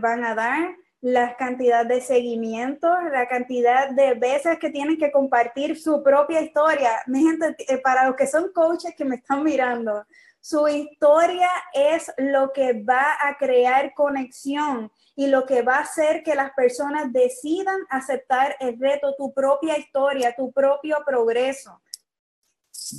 van 0.01 0.25
a 0.25 0.35
dar, 0.35 0.75
la 1.03 1.37
cantidad 1.37 1.85
de 1.85 2.01
seguimientos, 2.01 2.93
la 3.11 3.27
cantidad 3.27 3.91
de 3.91 4.15
veces 4.15 4.59
que 4.61 4.71
tienen 4.71 4.97
que 4.97 5.11
compartir 5.11 5.79
su 5.79 6.01
propia 6.01 6.41
historia. 6.41 6.91
Mi 7.07 7.29
eh, 7.29 7.79
para 7.79 8.07
los 8.07 8.15
que 8.15 8.29
son 8.29 8.53
coaches 8.53 8.95
que 8.97 9.05
me 9.05 9.17
están 9.17 9.43
mirando, 9.43 10.07
su 10.41 10.69
historia 10.69 11.51
es 11.75 12.13
lo 12.19 12.53
que 12.53 12.85
va 12.85 13.17
a 13.21 13.37
crear 13.37 13.93
conexión 13.95 14.93
y 15.17 15.27
lo 15.27 15.45
que 15.45 15.63
va 15.63 15.79
a 15.79 15.83
hacer 15.83 16.23
que 16.23 16.37
las 16.37 16.53
personas 16.53 17.13
decidan 17.13 17.81
aceptar 17.91 18.55
el 18.61 18.79
reto, 18.79 19.15
tu 19.19 19.35
propia 19.35 19.77
historia, 19.77 20.37
tu 20.37 20.53
propio 20.53 20.99
progreso. 21.05 21.83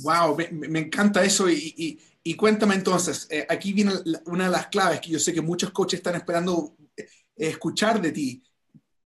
Wow, 0.02 0.36
me, 0.52 0.78
encanta 0.78 1.24
eso 1.24 1.48
y, 1.48 2.36
cuéntame 2.36 2.74
entonces, 2.74 3.26
eh, 3.30 3.46
aquí 3.48 3.72
viene 3.72 3.92
una 4.26 4.44
de 4.44 4.50
las 4.50 4.68
claves 4.68 5.00
que 5.00 5.10
yo 5.10 5.18
sé 5.18 5.32
que 5.32 5.40
muchos 5.40 5.70
coaches 5.70 5.98
están 5.98 6.14
esperando 6.16 6.76
escuchar 7.36 8.00
de 8.00 8.12
ti. 8.12 8.42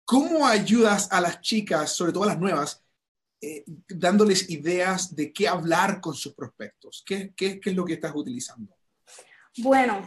¿Cómo 0.05 0.47
ayudas 0.47 1.11
a 1.11 1.19
las 1.19 1.41
chicas, 1.41 1.91
sobre 1.91 2.13
todo 2.13 2.23
a 2.23 2.27
las 2.27 2.39
nuevas, 2.39 2.83
eh, 3.41 3.63
dándoles 3.89 4.49
ideas 4.49 5.15
de 5.15 5.33
qué 5.33 5.47
hablar 5.47 5.99
con 5.99 6.13
sus 6.13 6.33
prospectos? 6.33 7.03
¿Qué, 7.05 7.33
qué, 7.35 7.59
qué 7.59 7.69
es 7.71 7.75
lo 7.75 7.85
que 7.85 7.93
estás 7.93 8.13
utilizando? 8.15 8.75
Bueno, 9.57 10.05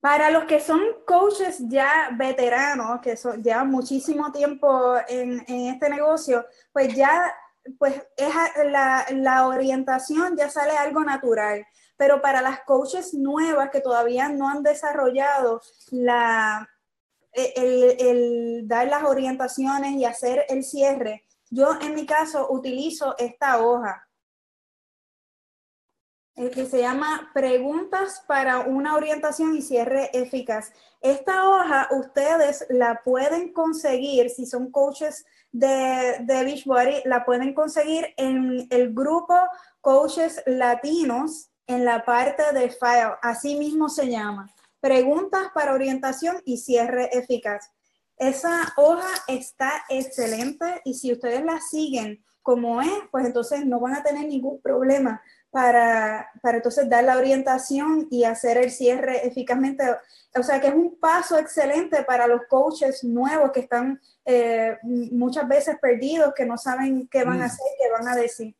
para 0.00 0.30
los 0.30 0.44
que 0.44 0.60
son 0.60 0.80
coaches 1.06 1.58
ya 1.68 2.10
veteranos, 2.16 3.00
que 3.00 3.16
son, 3.16 3.42
llevan 3.42 3.70
muchísimo 3.70 4.30
tiempo 4.30 4.96
en, 5.08 5.44
en, 5.48 5.74
este 5.74 5.90
negocio, 5.90 6.46
pues 6.72 6.94
ya 6.94 7.34
pues 7.78 7.94
es 8.16 8.34
la, 8.66 9.06
la, 9.10 9.46
orientación 9.46 10.36
ya 10.36 10.48
sale 10.50 10.72
algo 10.72 11.04
natural. 11.04 11.66
Pero 11.96 12.22
para 12.22 12.42
las 12.42 12.60
coaches 12.60 13.14
nuevas 13.14 13.70
que 13.70 13.80
todavía 13.80 14.28
no 14.28 14.48
han 14.48 14.62
desarrollado 14.62 15.60
la, 15.90 16.68
el, 17.32 18.68
dar 18.68 18.88
las 18.88 19.04
orientaciones 19.04 19.92
y 19.92 20.04
hacer 20.04 20.44
el 20.48 20.62
cierre, 20.64 21.24
yo 21.50 21.78
en 21.80 21.94
mi 21.94 22.06
caso 22.06 22.48
utilizo 22.50 23.16
esta 23.18 23.62
hoja 23.62 24.08
el 26.38 26.52
que 26.52 26.66
se 26.66 26.78
llama 26.78 27.32
Preguntas 27.34 28.22
para 28.28 28.60
una 28.60 28.94
orientación 28.94 29.56
y 29.56 29.62
cierre 29.62 30.08
eficaz. 30.12 30.72
Esta 31.00 31.48
hoja 31.48 31.88
ustedes 31.90 32.64
la 32.68 33.02
pueden 33.04 33.52
conseguir, 33.52 34.30
si 34.30 34.46
son 34.46 34.70
coaches 34.70 35.26
de, 35.52 36.16
de 36.20 36.44
Beachbody, 36.44 37.02
la 37.04 37.24
pueden 37.24 37.54
conseguir 37.54 38.14
en 38.16 38.66
el 38.70 38.92
grupo 38.92 39.34
Coaches 39.80 40.42
Latinos 40.46 41.50
en 41.66 41.84
la 41.84 42.04
parte 42.04 42.42
de 42.52 42.70
File, 42.70 43.16
así 43.22 43.56
mismo 43.56 43.88
se 43.88 44.08
llama 44.08 44.50
preguntas 44.80 45.48
para 45.54 45.74
orientación 45.74 46.40
y 46.44 46.58
cierre 46.58 47.10
eficaz. 47.12 47.70
Esa 48.16 48.72
hoja 48.76 49.08
está 49.28 49.84
excelente 49.88 50.80
y 50.84 50.94
si 50.94 51.12
ustedes 51.12 51.44
la 51.44 51.60
siguen 51.60 52.24
como 52.42 52.80
es, 52.80 52.90
pues 53.10 53.26
entonces 53.26 53.66
no 53.66 53.78
van 53.80 53.94
a 53.94 54.02
tener 54.02 54.26
ningún 54.26 54.60
problema 54.60 55.20
para, 55.50 56.30
para 56.42 56.58
entonces 56.58 56.88
dar 56.88 57.04
la 57.04 57.16
orientación 57.16 58.06
y 58.10 58.24
hacer 58.24 58.58
el 58.58 58.70
cierre 58.70 59.26
eficazmente. 59.26 59.84
O 60.36 60.42
sea 60.42 60.60
que 60.60 60.68
es 60.68 60.74
un 60.74 60.98
paso 60.98 61.38
excelente 61.38 62.04
para 62.04 62.26
los 62.26 62.42
coaches 62.48 63.02
nuevos 63.04 63.50
que 63.52 63.60
están 63.60 64.00
eh, 64.24 64.76
muchas 64.82 65.48
veces 65.48 65.76
perdidos, 65.80 66.34
que 66.36 66.46
no 66.46 66.58
saben 66.58 67.08
qué 67.10 67.24
van 67.24 67.40
a 67.40 67.44
mm. 67.44 67.46
hacer, 67.46 67.66
qué 67.78 67.90
van 67.90 68.08
a 68.08 68.16
decir. 68.16 68.54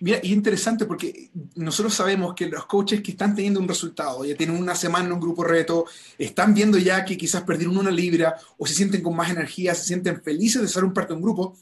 Mira, 0.00 0.18
y 0.22 0.32
interesante 0.32 0.84
porque 0.84 1.30
nosotros 1.54 1.94
sabemos 1.94 2.34
que 2.34 2.46
los 2.46 2.66
coaches 2.66 3.02
que 3.02 3.12
están 3.12 3.34
teniendo 3.34 3.60
un 3.60 3.68
resultado, 3.68 4.24
ya 4.24 4.36
tienen 4.36 4.56
una 4.56 4.74
semana 4.74 5.06
en 5.06 5.12
un 5.12 5.20
grupo 5.20 5.44
reto, 5.44 5.86
están 6.18 6.54
viendo 6.54 6.78
ya 6.78 7.04
que 7.04 7.16
quizás 7.16 7.42
perdieron 7.42 7.76
una 7.76 7.90
libra 7.90 8.36
o 8.58 8.66
se 8.66 8.74
sienten 8.74 9.02
con 9.02 9.14
más 9.14 9.30
energía, 9.30 9.74
se 9.74 9.84
sienten 9.84 10.22
felices 10.22 10.62
de 10.62 10.68
ser 10.68 10.84
un 10.84 10.92
parte 10.92 11.12
de 11.12 11.16
un 11.16 11.22
grupo, 11.22 11.58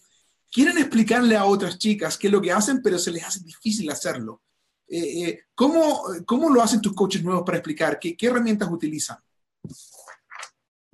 quieren 0.50 0.78
explicarle 0.78 1.36
a 1.36 1.44
otras 1.44 1.78
chicas 1.78 2.16
qué 2.16 2.28
es 2.28 2.32
lo 2.32 2.40
que 2.40 2.52
hacen, 2.52 2.82
pero 2.82 2.98
se 2.98 3.10
les 3.10 3.24
hace 3.24 3.40
difícil 3.40 3.90
hacerlo. 3.90 4.43
Eh, 4.88 5.28
eh, 5.28 5.40
¿cómo, 5.54 6.02
¿cómo, 6.26 6.50
lo 6.50 6.62
hacen 6.62 6.80
tus 6.80 6.94
coaches 6.94 7.22
nuevos 7.24 7.42
para 7.44 7.58
explicar? 7.58 7.98
¿Qué, 7.98 8.16
¿Qué 8.16 8.26
herramientas 8.26 8.68
utilizan? 8.70 9.18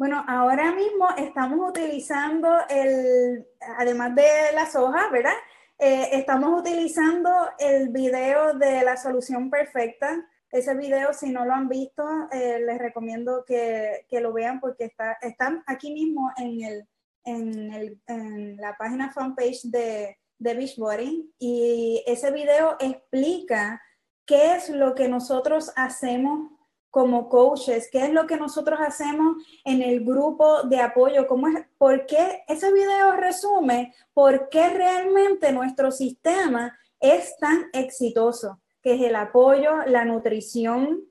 Bueno, 0.00 0.24
ahora 0.26 0.72
mismo 0.72 1.08
estamos 1.18 1.68
utilizando 1.68 2.48
el, 2.70 3.46
además 3.76 4.14
de 4.14 4.52
las 4.54 4.74
hojas, 4.74 5.10
¿verdad? 5.12 5.34
Eh, 5.78 6.08
estamos 6.12 6.60
utilizando 6.60 7.30
el 7.58 7.88
video 7.90 8.54
de 8.54 8.82
la 8.82 8.96
solución 8.96 9.50
perfecta. 9.50 10.26
Ese 10.50 10.74
video, 10.74 11.12
si 11.12 11.30
no 11.30 11.44
lo 11.44 11.52
han 11.52 11.68
visto, 11.68 12.02
eh, 12.32 12.60
les 12.64 12.78
recomiendo 12.78 13.44
que, 13.46 14.06
que, 14.08 14.20
lo 14.20 14.32
vean 14.32 14.60
porque 14.60 14.84
está, 14.84 15.18
están 15.20 15.62
aquí 15.66 15.92
mismo 15.92 16.30
en, 16.38 16.62
el, 16.62 16.88
en, 17.24 17.72
el, 17.72 18.00
en 18.06 18.56
la 18.56 18.76
página 18.76 19.12
fanpage 19.12 19.64
de, 19.64 20.18
de 20.40 20.54
Beachbody 20.54 21.32
y 21.38 22.02
ese 22.06 22.32
video 22.32 22.76
explica 22.80 23.80
qué 24.26 24.54
es 24.54 24.70
lo 24.70 24.94
que 24.94 25.08
nosotros 25.08 25.70
hacemos 25.76 26.50
como 26.90 27.28
coaches, 27.28 27.88
qué 27.92 28.06
es 28.06 28.12
lo 28.12 28.26
que 28.26 28.36
nosotros 28.36 28.80
hacemos 28.80 29.36
en 29.64 29.80
el 29.82 30.04
grupo 30.04 30.64
de 30.64 30.80
apoyo, 30.80 31.28
cómo 31.28 31.46
es, 31.46 31.64
por 31.78 32.06
qué 32.06 32.42
ese 32.48 32.72
video 32.72 33.12
resume 33.12 33.94
por 34.12 34.48
qué 34.48 34.70
realmente 34.70 35.52
nuestro 35.52 35.92
sistema 35.92 36.76
es 36.98 37.36
tan 37.38 37.66
exitoso, 37.72 38.60
que 38.82 38.94
es 38.94 39.02
el 39.02 39.14
apoyo, 39.14 39.84
la 39.86 40.04
nutrición, 40.04 41.04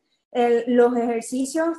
los 0.68 0.98
ejercicios, 0.98 1.78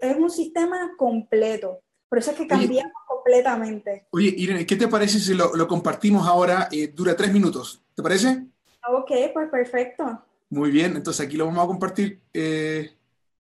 es 0.00 0.16
un 0.16 0.30
sistema 0.30 0.92
completo. 0.96 1.80
Por 2.08 2.18
eso 2.18 2.30
es 2.30 2.36
que 2.36 2.46
cambiamos 2.46 2.92
completamente. 3.22 4.06
Oye, 4.10 4.34
Irene, 4.36 4.66
¿qué 4.66 4.76
te 4.76 4.88
parece 4.88 5.18
si 5.18 5.34
lo, 5.34 5.68
compartimos 5.68 6.26
ahora? 6.26 6.68
Eh, 6.70 6.88
dura 6.88 7.16
tres 7.16 7.32
minutos, 7.32 7.82
¿te 7.94 8.02
parece? 8.02 8.46
Ok, 8.88 9.10
pues 9.32 9.48
perfecto. 9.48 10.24
Muy 10.50 10.70
bien, 10.70 10.96
entonces 10.96 11.24
aquí 11.24 11.36
lo 11.36 11.46
vamos 11.46 11.64
a 11.64 11.68
compartir. 11.68 12.20
Eh, 12.32 12.90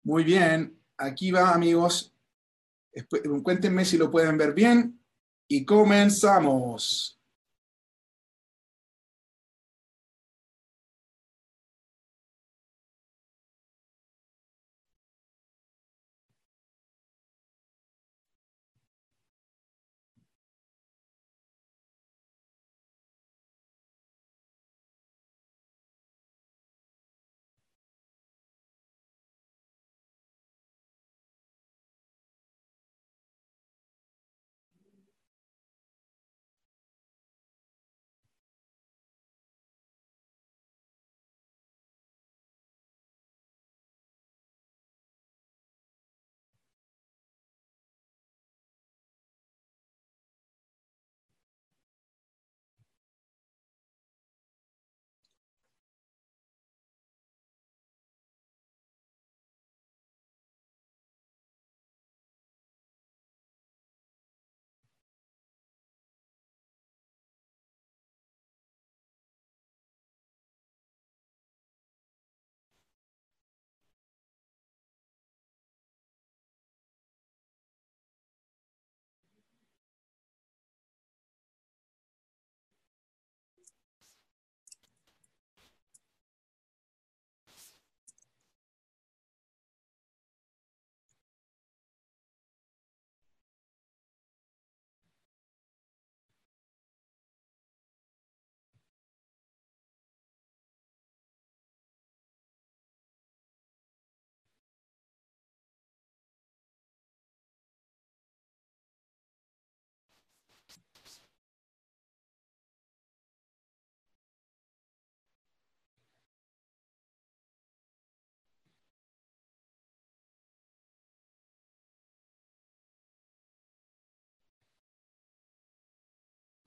muy 0.02 0.24
bien, 0.24 0.76
aquí 0.96 1.30
va 1.30 1.54
amigos. 1.54 2.14
Cuéntenme 3.42 3.84
si 3.84 3.98
lo 3.98 4.10
pueden 4.10 4.36
ver 4.38 4.54
bien 4.54 4.98
y 5.46 5.64
comenzamos. 5.64 7.17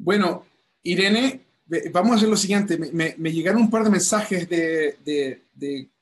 Bueno, 0.03 0.45
Irene, 0.81 1.45
vamos 1.91 2.13
a 2.13 2.15
hacer 2.15 2.29
lo 2.29 2.35
siguiente. 2.35 2.75
Me, 2.77 3.31
llegaron 3.31 3.61
un 3.61 3.69
par 3.69 3.83
de 3.83 3.91
mensajes 3.91 4.49
de, 4.49 5.39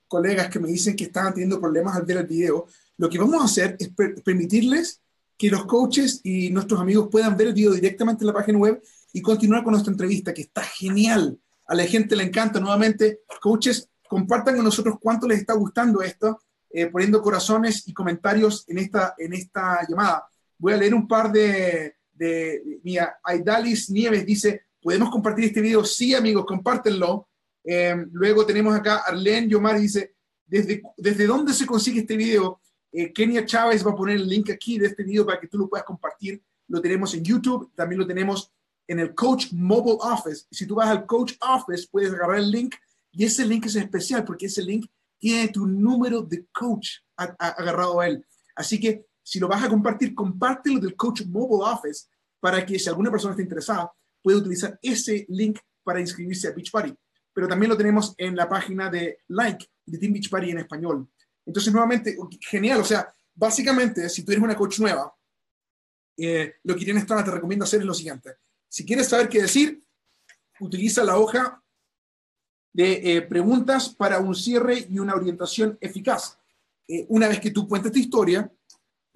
colegas 0.07 0.47
que 0.47 0.59
me 0.59 0.69
dicen 0.69 0.95
que 0.95 1.03
estaban 1.03 1.33
teniendo 1.33 1.59
problemas 1.59 1.97
al 1.97 2.05
ver 2.05 2.17
el 2.17 2.25
video. 2.25 2.65
Lo 2.97 3.09
que 3.09 3.19
vamos 3.19 3.41
a 3.41 3.45
hacer 3.45 3.75
es 3.77 3.89
permitirles 4.23 5.01
que 5.37 5.49
los 5.49 5.65
coaches 5.65 6.21
y 6.23 6.49
nuestros 6.49 6.79
amigos 6.79 7.09
puedan 7.11 7.35
ver 7.35 7.47
el 7.47 7.53
video 7.53 7.73
directamente 7.73 8.23
en 8.23 8.27
la 8.27 8.33
página 8.33 8.57
web 8.57 8.81
y 9.11 9.21
continuar 9.21 9.63
con 9.63 9.71
nuestra 9.71 9.91
entrevista, 9.91 10.33
que 10.33 10.43
está 10.43 10.63
genial. 10.63 11.37
A 11.67 11.75
la 11.75 11.83
gente 11.83 12.15
le 12.15 12.23
encanta. 12.23 12.59
Nuevamente, 12.59 13.19
coaches, 13.41 13.89
compartan 14.07 14.55
con 14.55 14.63
nosotros 14.63 14.95
cuánto 15.01 15.27
les 15.27 15.39
está 15.39 15.53
gustando 15.53 16.01
esto, 16.01 16.39
eh, 16.71 16.87
poniendo 16.87 17.21
corazones 17.21 17.85
y 17.85 17.93
comentarios 17.93 18.63
en 18.69 18.77
esta, 18.77 19.13
en 19.17 19.33
esta 19.33 19.85
llamada. 19.87 20.25
Voy 20.57 20.73
a 20.73 20.77
leer 20.77 20.93
un 20.93 21.07
par 21.07 21.31
de, 21.31 21.98
de 22.19 22.79
mía, 22.83 23.15
Aidalis 23.23 23.89
Nieves 23.89 24.25
dice, 24.25 24.63
¿podemos 24.81 25.09
compartir 25.09 25.45
este 25.45 25.61
video? 25.61 25.83
Sí, 25.85 26.13
amigos, 26.13 26.45
compártenlo. 26.45 27.29
Eh, 27.63 27.95
luego 28.11 28.45
tenemos 28.45 28.75
acá 28.75 28.97
Arlene 29.07 29.47
Yomar 29.47 29.79
dice, 29.79 30.15
¿desde, 30.45 30.81
¿desde 30.97 31.25
dónde 31.25 31.53
se 31.53 31.65
consigue 31.65 32.01
este 32.01 32.17
video? 32.17 32.59
Eh, 32.91 33.13
Kenia 33.13 33.45
Chávez 33.45 33.85
va 33.85 33.91
a 33.91 33.95
poner 33.95 34.17
el 34.17 34.27
link 34.27 34.49
aquí 34.49 34.77
de 34.77 34.87
este 34.87 35.03
video 35.03 35.25
para 35.25 35.39
que 35.39 35.47
tú 35.47 35.57
lo 35.57 35.69
puedas 35.69 35.85
compartir. 35.85 36.41
Lo 36.67 36.81
tenemos 36.81 37.13
en 37.13 37.23
YouTube, 37.23 37.71
también 37.73 37.99
lo 37.99 38.07
tenemos 38.07 38.51
en 38.85 38.99
el 38.99 39.15
Coach 39.15 39.53
Mobile 39.53 39.97
Office. 40.01 40.45
Si 40.51 40.65
tú 40.65 40.75
vas 40.75 40.89
al 40.89 41.05
Coach 41.05 41.33
Office, 41.41 41.87
puedes 41.89 42.11
agarrar 42.11 42.39
el 42.39 42.51
link 42.51 42.75
y 43.11 43.23
ese 43.23 43.45
link 43.45 43.65
es 43.65 43.75
especial 43.75 44.25
porque 44.25 44.47
ese 44.47 44.61
link 44.61 44.87
tiene 45.17 45.47
tu 45.49 45.65
número 45.65 46.21
de 46.21 46.45
coach 46.51 46.99
agarrado 47.15 47.99
a 47.99 48.07
él. 48.07 48.25
Así 48.55 48.79
que 48.79 49.05
si 49.29 49.39
lo 49.39 49.47
vas 49.47 49.63
a 49.63 49.69
compartir, 49.69 50.15
compártelo 50.15 50.79
del 50.79 50.95
Coach 50.95 51.21
Mobile 51.27 51.71
Office 51.71 52.07
para 52.39 52.65
que 52.65 52.79
si 52.79 52.89
alguna 52.89 53.11
persona 53.11 53.33
está 53.33 53.43
interesada, 53.43 53.93
pueda 54.23 54.39
utilizar 54.39 54.79
ese 54.81 55.27
link 55.29 55.59
para 55.83 55.99
inscribirse 55.99 56.47
a 56.47 56.51
Beach 56.51 56.71
Party. 56.71 56.91
Pero 57.31 57.47
también 57.47 57.69
lo 57.69 57.77
tenemos 57.77 58.15
en 58.17 58.35
la 58.35 58.49
página 58.49 58.89
de 58.89 59.19
Like 59.27 59.67
de 59.85 59.99
Team 59.99 60.13
Beach 60.13 60.31
Party 60.31 60.49
en 60.49 60.57
español. 60.57 61.07
Entonces, 61.45 61.71
nuevamente, 61.71 62.17
genial. 62.41 62.79
O 62.79 62.83
sea, 62.83 63.13
básicamente, 63.35 64.09
si 64.09 64.23
tú 64.23 64.31
eres 64.31 64.43
una 64.43 64.55
coach 64.55 64.79
nueva 64.79 65.13
eh, 66.17 66.55
lo 66.63 66.75
que 66.75 66.81
Irene 66.81 67.01
Estrada 67.01 67.23
te 67.23 67.31
recomienda 67.31 67.65
hacer 67.65 67.81
es 67.81 67.85
lo 67.85 67.93
siguiente. 67.93 68.37
Si 68.67 68.83
quieres 68.83 69.07
saber 69.07 69.29
qué 69.29 69.43
decir, 69.43 69.83
utiliza 70.59 71.03
la 71.03 71.17
hoja 71.19 71.63
de 72.73 73.17
eh, 73.17 73.21
preguntas 73.21 73.89
para 73.89 74.19
un 74.19 74.33
cierre 74.33 74.87
y 74.89 74.97
una 74.97 75.13
orientación 75.13 75.77
eficaz. 75.79 76.39
Eh, 76.87 77.05
una 77.09 77.27
vez 77.27 77.39
que 77.39 77.51
tú 77.51 77.67
cuentas 77.67 77.91
tu 77.91 77.99
historia, 77.99 78.51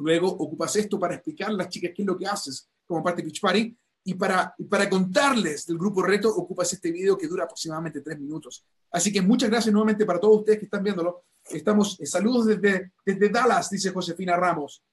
luego 0.03 0.27
ocupas 0.27 0.75
esto 0.75 0.99
para 0.99 1.15
explicar 1.15 1.49
a 1.49 1.53
las 1.53 1.69
chicas 1.69 1.91
qué 1.95 2.01
es 2.01 2.07
lo 2.07 2.17
que 2.17 2.27
haces 2.27 2.69
como 2.85 3.03
parte 3.03 3.21
de 3.21 3.27
Beach 3.27 3.41
Party 3.41 3.77
y 4.05 4.13
para, 4.15 4.53
para 4.69 4.89
contarles 4.89 5.65
del 5.65 5.77
grupo 5.77 6.03
reto 6.03 6.29
ocupas 6.29 6.71
este 6.73 6.91
video 6.91 7.17
que 7.17 7.27
dura 7.27 7.45
aproximadamente 7.45 8.01
tres 8.01 8.19
minutos. 8.19 8.65
Así 8.91 9.11
que 9.11 9.21
muchas 9.21 9.49
gracias 9.49 9.71
nuevamente 9.71 10.05
para 10.05 10.19
todos 10.19 10.39
ustedes 10.39 10.59
que 10.59 10.65
están 10.65 10.83
viéndolo. 10.83 11.23
Estamos, 11.45 11.99
eh, 11.99 12.05
saludos 12.05 12.45
desde, 12.45 12.91
desde 13.05 13.29
Dallas, 13.29 13.69
dice 13.69 13.91
Josefina 13.91 14.35
Ramos. 14.35 14.83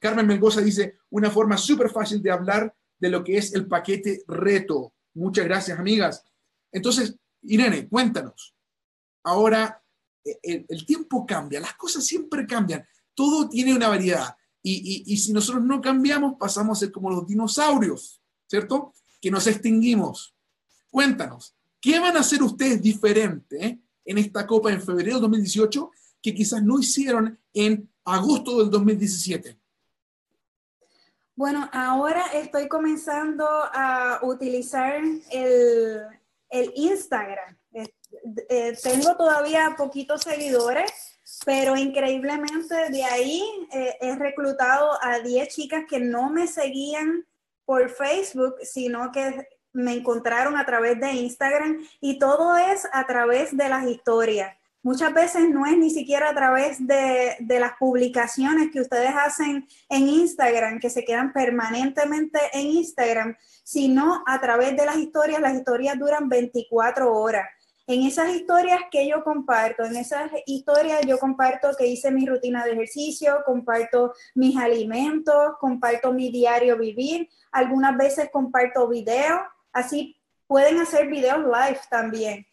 Carmen 0.00 0.26
Mengoza 0.26 0.62
dice, 0.62 0.96
una 1.10 1.30
forma 1.30 1.58
súper 1.58 1.90
fácil 1.90 2.22
de 2.22 2.30
hablar 2.30 2.74
de 2.98 3.10
lo 3.10 3.22
que 3.22 3.36
es 3.36 3.54
el 3.54 3.66
paquete 3.66 4.22
reto. 4.26 4.94
Muchas 5.14 5.44
gracias, 5.44 5.78
amigas. 5.78 6.24
Entonces, 6.72 7.14
Irene, 7.42 7.86
cuéntanos. 7.88 8.54
Ahora, 9.24 9.82
e, 10.24 10.64
el, 10.66 10.86
tiempo 10.86 11.26
cambia, 11.26 11.60
las 11.60 11.74
cosas 11.74 12.04
siempre 12.04 12.46
cambian, 12.46 12.86
todo 13.14 13.48
tiene 13.48 13.74
una 13.74 13.88
variedad. 13.88 14.36
Y, 14.62 15.16
si 15.18 15.32
nosotros 15.32 15.62
no 15.62 15.80
cambiamos, 15.82 16.36
pasamos 16.38 16.78
a 16.78 16.80
ser 16.80 16.92
como 16.92 17.10
los 17.10 17.26
dinosaurios, 17.26 18.22
¿cierto? 18.46 18.94
Que 19.20 19.30
nos 19.30 19.46
extinguimos. 19.46 20.34
Cuéntanos, 20.90 21.54
¿qué 21.80 21.98
van 21.98 22.16
a 22.16 22.20
hacer 22.20 22.42
ustedes 22.42 22.80
diferente 22.80 23.80
en 24.04 24.18
esta 24.18 24.46
Copa 24.46 24.72
en 24.72 24.80
febrero 24.80 25.16
de 25.16 25.22
2018 25.22 25.90
que 26.22 26.34
quizás 26.34 26.62
no 26.62 26.78
hicieron 26.78 27.38
en 27.52 27.90
agosto 28.04 28.58
del 28.58 28.70
2017? 28.70 29.58
Bueno, 31.36 31.68
ahora 31.72 32.26
estoy 32.32 32.68
comenzando 32.68 33.46
a 33.46 34.20
utilizar 34.22 35.02
el, 35.30 36.00
el 36.48 36.72
Instagram. 36.74 37.58
Eh, 38.48 38.78
tengo 38.82 39.16
todavía 39.16 39.74
poquitos 39.76 40.22
seguidores, 40.22 41.13
pero 41.44 41.76
increíblemente 41.76 42.90
de 42.90 43.04
ahí 43.04 43.42
eh, 43.72 43.96
he 44.00 44.16
reclutado 44.16 44.90
a 45.02 45.20
10 45.20 45.48
chicas 45.48 45.84
que 45.88 46.00
no 46.00 46.30
me 46.30 46.46
seguían 46.46 47.26
por 47.64 47.90
Facebook, 47.90 48.56
sino 48.62 49.12
que 49.12 49.46
me 49.72 49.92
encontraron 49.92 50.56
a 50.56 50.64
través 50.64 50.98
de 51.00 51.12
Instagram 51.12 51.78
y 52.00 52.18
todo 52.18 52.56
es 52.56 52.86
a 52.92 53.06
través 53.06 53.56
de 53.56 53.68
las 53.68 53.86
historias. 53.86 54.56
Muchas 54.82 55.14
veces 55.14 55.48
no 55.48 55.64
es 55.64 55.78
ni 55.78 55.88
siquiera 55.88 56.28
a 56.28 56.34
través 56.34 56.86
de, 56.86 57.36
de, 57.40 57.58
las 57.58 57.72
publicaciones 57.78 58.70
que 58.70 58.82
ustedes 58.82 59.12
hacen 59.16 59.66
en 59.88 60.08
Instagram, 60.08 60.78
que 60.78 60.90
se 60.90 61.06
quedan 61.06 61.32
permanentemente 61.32 62.38
en 62.52 62.66
Instagram, 62.66 63.34
sino 63.62 64.22
a 64.26 64.40
través 64.42 64.76
de 64.76 64.84
las 64.84 64.98
historias. 64.98 65.40
Las 65.40 65.54
historias 65.54 65.98
duran 65.98 66.28
24 66.28 67.14
horas. 67.14 67.48
En 67.86 68.02
esas 68.02 68.34
historias 68.34 68.80
que 68.90 69.06
yo 69.06 69.22
comparto, 69.22 69.84
en 69.84 69.96
esas 69.96 70.30
historias 70.46 71.02
yo 71.06 71.18
comparto 71.18 71.68
que 71.76 71.86
hice 71.86 72.10
mi 72.10 72.24
rutina 72.24 72.64
de 72.64 72.72
ejercicio, 72.72 73.42
comparto 73.44 74.14
mis 74.34 74.56
alimentos, 74.56 75.56
comparto 75.60 76.12
mi 76.12 76.30
diario 76.30 76.78
vivir, 76.78 77.28
algunas 77.52 77.94
veces 77.98 78.30
comparto 78.32 78.88
videos, 78.88 79.40
así 79.72 80.16
pueden 80.46 80.80
hacer 80.80 81.08
videos 81.08 81.40
live 81.40 81.80
también. 81.90 82.46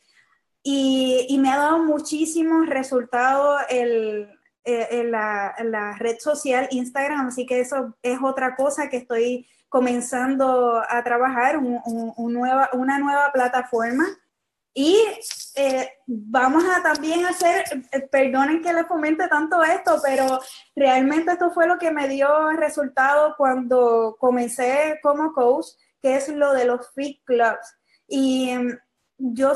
Y, 0.64 1.38
me 1.40 1.50
ha 1.50 1.58
dado 1.58 1.80
muchísimos 1.80 2.68
resultados 2.68 3.62
el, 3.70 4.30
eh, 4.64 5.04
la, 5.06 5.96
red 5.98 6.20
social 6.20 6.68
Instagram, 6.72 7.28
así 7.28 7.46
que 7.46 7.62
eso 7.62 7.96
es 8.04 8.20
otra 8.22 8.56
cosa 8.56 8.90
que 8.90 8.98
estoy 8.98 9.48
comenzando 9.70 10.84
a 10.88 11.04
trabajar, 11.04 11.58
una 11.58 13.00
nueva 13.00 13.32
plataforma. 13.32 14.06
Y 14.74 14.98
eh, 15.56 15.90
vamos 16.08 16.64
a 16.64 16.82
también 16.82 17.26
hacer, 17.26 17.66
eh, 17.92 18.00
perdonen 18.10 18.62
que 18.62 18.72
les 18.74 18.86
comente 18.86 19.28
tanto 19.28 19.62
esto, 19.64 20.00
pero 20.02 20.40
realmente 20.76 21.34
esto 21.34 21.52
fue 21.52 21.68
lo 21.68 21.78
que 21.78 21.92
me 21.92 22.08
dio 22.08 22.52
resultado 22.52 23.36
cuando 23.38 24.16
comencé 24.18 25.00
como 25.04 25.34
coach, 25.34 25.68
que 26.02 26.16
es 26.16 26.30
lo 26.30 26.54
de 26.54 26.66
los 26.66 26.90
fit 26.94 27.22
clubs. 27.26 27.76
Y 28.08 28.50
em, 28.50 28.78
yo, 29.18 29.54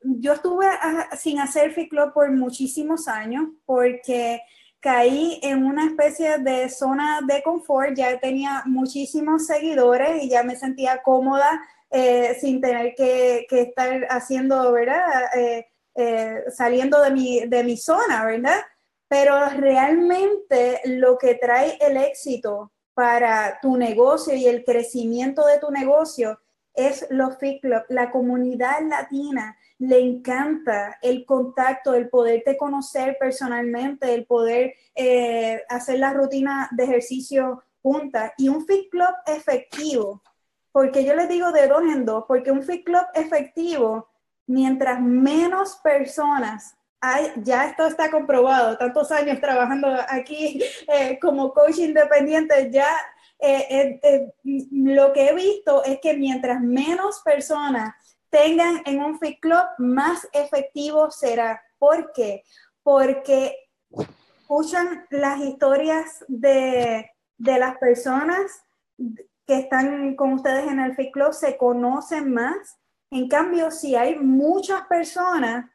yo 0.00 0.32
estuve 0.32 0.66
ah, 0.66 1.08
sin 1.16 1.38
hacer 1.38 1.72
Fit 1.72 1.90
Club 1.90 2.12
por 2.12 2.30
muchísimos 2.30 3.08
años 3.08 3.48
porque 3.66 4.40
caí 4.80 5.38
en 5.42 5.64
una 5.64 5.86
especie 5.86 6.38
de 6.38 6.68
zona 6.68 7.20
de 7.26 7.42
confort, 7.42 7.94
ya 7.94 8.18
tenía 8.18 8.62
muchísimos 8.66 9.46
seguidores 9.46 10.22
y 10.22 10.28
ya 10.28 10.42
me 10.42 10.56
sentía 10.56 11.02
cómoda 11.02 11.60
eh, 11.92 12.36
sin 12.40 12.60
tener 12.60 12.94
que, 12.94 13.46
estar 13.50 14.06
haciendo, 14.10 14.72
¿verdad? 14.72 15.04
Eh, 15.36 15.66
eh, 15.94 16.44
saliendo 16.50 17.00
de 17.02 17.10
mi, 17.10 17.40
de 17.46 17.62
mi 17.64 17.76
zona, 17.76 18.24
¿verdad? 18.24 18.60
Pero 19.08 19.48
realmente 19.50 20.80
lo 20.86 21.18
que 21.18 21.34
trae 21.34 21.76
el 21.80 21.98
éxito 21.98 22.72
para 22.94 23.58
tu 23.60 23.76
negocio 23.76 24.34
y 24.34 24.46
el 24.46 24.64
crecimiento 24.64 25.46
de 25.46 25.58
tu 25.58 25.70
negocio 25.70 26.38
es 26.74 27.06
los 27.10 27.36
Fit 27.38 27.60
Club. 27.60 27.82
La 27.88 28.10
comunidad 28.10 28.80
latina 28.88 29.56
le 29.78 29.98
encanta 29.98 30.98
el 31.02 31.24
contacto, 31.26 31.94
el 31.94 32.08
poderte 32.08 32.56
conocer 32.56 33.16
personalmente, 33.18 34.14
el 34.14 34.26
poder 34.26 34.74
eh, 34.94 35.62
hacer 35.68 35.98
la 35.98 36.12
rutina 36.12 36.68
de 36.72 36.84
ejercicio 36.84 37.62
juntas 37.82 38.32
y 38.38 38.48
un 38.48 38.64
Fit 38.66 38.90
Club 38.90 39.14
efectivo. 39.26 40.22
Porque 40.72 41.04
yo 41.04 41.14
les 41.14 41.28
digo 41.28 41.52
de 41.52 41.68
dos 41.68 41.82
en 41.82 42.04
dos, 42.04 42.24
porque 42.26 42.50
un 42.50 42.62
Fit 42.62 42.84
Club 42.84 43.04
efectivo, 43.14 44.08
mientras 44.46 45.00
menos 45.00 45.76
personas 45.76 46.74
hay, 47.00 47.32
ya 47.36 47.66
esto 47.66 47.86
está 47.86 48.10
comprobado, 48.10 48.78
tantos 48.78 49.10
años 49.10 49.40
trabajando 49.40 49.88
aquí 50.08 50.62
eh, 50.88 51.18
como 51.20 51.52
coach 51.52 51.78
independiente, 51.78 52.70
ya 52.70 52.88
eh, 53.40 53.98
eh, 54.02 54.32
lo 54.70 55.12
que 55.12 55.26
he 55.26 55.34
visto 55.34 55.82
es 55.84 55.98
que 56.00 56.14
mientras 56.14 56.60
menos 56.60 57.20
personas 57.24 57.92
tengan 58.30 58.82
en 58.86 59.02
un 59.02 59.18
Fit 59.18 59.40
Club, 59.40 59.64
más 59.78 60.26
efectivo 60.32 61.10
será. 61.10 61.60
¿Por 61.78 62.12
qué? 62.12 62.44
Porque 62.84 63.56
escuchan 63.90 65.04
las 65.10 65.40
historias 65.40 66.24
de, 66.28 67.10
de 67.36 67.58
las 67.58 67.76
personas 67.78 68.62
que 69.46 69.58
están 69.58 70.14
con 70.16 70.32
ustedes 70.34 70.66
en 70.70 70.80
el 70.80 70.94
Fit 70.94 71.12
Club, 71.12 71.32
se 71.32 71.56
conocen 71.56 72.32
más. 72.32 72.78
En 73.10 73.28
cambio, 73.28 73.70
si 73.70 73.94
hay 73.94 74.16
muchas 74.18 74.86
personas 74.86 75.66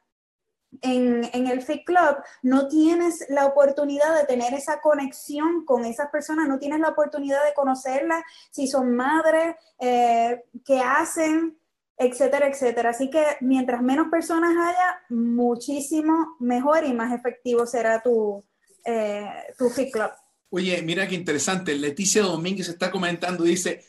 en, 0.82 1.47
el 1.47 1.62
Fit 1.62 1.86
Club 1.86 2.17
no 2.43 2.67
tienes 2.67 3.25
la 3.30 3.45
oportunidad 3.45 4.17
de 4.17 4.25
tener 4.25 4.53
esa 4.53 4.80
conexión 4.82 5.65
con 5.65 5.86
esas 5.86 6.10
personas, 6.10 6.47
no 6.47 6.60
tienes 6.60 6.80
la 6.80 6.89
oportunidad 6.89 7.43
de 7.45 7.53
conocerlas, 7.53 8.23
si 8.51 8.67
son 8.67 8.95
madres, 8.95 9.56
eh, 9.80 10.43
qué 10.65 10.80
hacen, 10.80 11.58
etcétera, 11.97 12.47
etcétera. 12.47 12.89
Así 12.91 13.10
que 13.10 13.23
mientras 13.41 13.82
menos 13.82 14.10
personas 14.10 14.51
haya, 14.51 14.99
muchísimo 15.10 16.36
mejor 16.39 16.84
y 16.84 16.93
más 16.93 17.13
efectivo 17.13 17.65
será 17.65 18.01
tu, 18.01 18.43
eh, 18.86 19.30
tu 19.58 19.69
Fit 19.69 19.91
Club. 19.91 20.12
Oye, 20.50 20.82
mira 20.82 21.08
qué 21.08 21.16
interesante. 21.16 21.76
Leticia 21.76 22.24
Domínguez 22.24 22.70
está 22.70 22.90
comentando, 22.90 23.44
dice, 23.44 23.84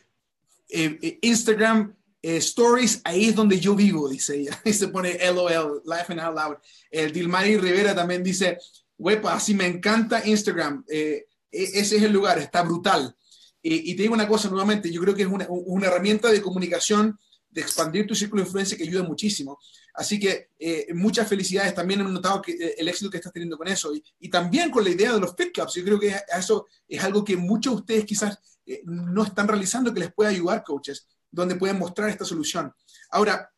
eh, 0.69 1.19
Instagram 1.23 1.95
eh, 2.21 2.39
stories, 2.39 3.01
ahí 3.05 3.27
es 3.29 3.35
donde 3.35 3.61
yo 3.61 3.75
vivo, 3.75 4.09
dice 4.09 4.41
ella. 4.41 4.61
Y 4.65 4.73
se 4.73 4.89
pone 4.89 5.19
LOL, 5.33 5.83
laughing 5.85 6.19
out 6.19 6.35
loud. 6.35 6.57
El 6.91 7.13
Dilmari 7.13 7.57
Rivera 7.57 7.95
también 7.95 8.23
dice, 8.23 8.59
huepa, 8.97 9.35
así 9.35 9.55
me 9.55 9.67
encanta 9.67 10.27
Instagram. 10.27 10.85
Eh, 10.89 11.27
e, 11.51 11.63
ese 11.63 11.97
es 11.97 12.03
el 12.03 12.13
lugar, 12.13 12.39
está 12.39 12.63
brutal. 12.63 13.15
Y, 13.61 13.95
te 13.97 14.03
digo 14.03 14.15
una 14.15 14.29
cosa 14.29 14.49
nuevamente, 14.49 14.91
yo 14.91 15.01
creo 15.01 15.15
que 15.15 15.23
es 15.23 15.29
una, 15.29 15.47
herramienta 15.87 16.31
de 16.31 16.41
comunicación, 16.41 17.19
expandir 17.61 18.07
tu 18.07 18.15
círculo 18.15 18.43
de 18.43 18.49
influencia 18.49 18.77
que 18.77 18.85
ayuda 18.85 19.03
muchísimo. 19.03 19.59
Así 19.95 20.19
que 20.19 20.51
eh, 20.59 20.87
muchas 20.95 21.29
felicidades. 21.29 21.75
También 21.75 22.01
hemos 22.01 22.13
notado 22.13 22.41
que, 22.43 22.75
el 22.77 22.89
éxito 22.89 23.11
que 23.11 23.17
estás 23.17 23.33
teniendo 23.33 23.57
con 23.57 23.69
eso. 23.69 23.95
Y, 23.95 24.03
y, 24.21 24.29
también 24.29 24.71
con 24.71 24.85
la 24.85 24.91
idea 24.91 25.13
de 25.13 25.21
los 25.21 25.35
fit 25.37 25.53
clubs. 25.53 25.75
Yo 25.75 25.85
creo 25.85 25.99
que 25.99 26.15
eso 26.37 26.67
es 26.87 27.03
algo 27.03 27.25
que 27.25 27.37
muchos 27.37 27.75
de 27.75 27.81
ustedes 27.81 28.05
quizás 28.05 28.39
no 28.85 29.25
están 29.25 29.49
realizando 29.49 29.93
que 29.93 30.01
les 30.01 30.13
puede 30.13 30.31
ayudar, 30.31 30.63
coaches 30.63 31.07
donde 31.31 31.57
pueden 31.57 31.79
mostrar 31.79 32.09
esta 32.09 32.25
solución. 32.25 32.73
Ahora, 33.11 33.53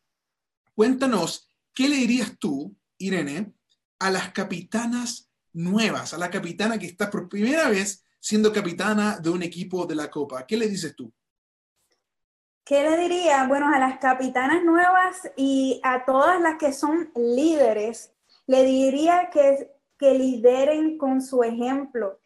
cuéntanos, 0.75 1.49
¿qué 1.73 1.87
le 1.87 1.95
dirías 1.95 2.37
tú, 2.39 2.75
Irene, 2.97 3.53
a 3.99 4.11
las 4.11 4.31
capitanas 4.31 5.29
nuevas, 5.53 6.13
a 6.13 6.17
la 6.17 6.29
capitana 6.29 6.77
que 6.77 6.87
está 6.87 7.09
por 7.09 7.29
primera 7.29 7.69
vez 7.69 8.03
siendo 8.19 8.53
capitana 8.53 9.19
de 9.19 9.29
un 9.29 9.43
equipo 9.43 9.85
de 9.85 9.95
la 9.95 10.09
Copa? 10.09 10.45
¿Qué 10.45 10.57
le 10.57 10.67
dices 10.67 10.95
tú? 10.95 11.13
¿Qué 12.71 12.89
le 12.89 12.95
diría? 12.95 13.45
Bueno, 13.49 13.67
a 13.67 13.79
las 13.79 13.99
capitanas 13.99 14.63
nuevas 14.63 15.29
y 15.35 15.81
a 15.83 16.05
todas 16.05 16.39
las 16.39 16.57
que 16.57 16.71
son 16.71 17.11
líderes, 17.15 18.13
le 18.47 18.63
diría 18.63 19.29
que, 19.29 19.75
que 19.99 20.13
lideren 20.13 20.97
con 20.97 21.21
su 21.21 21.43
ejemplo. 21.43 22.21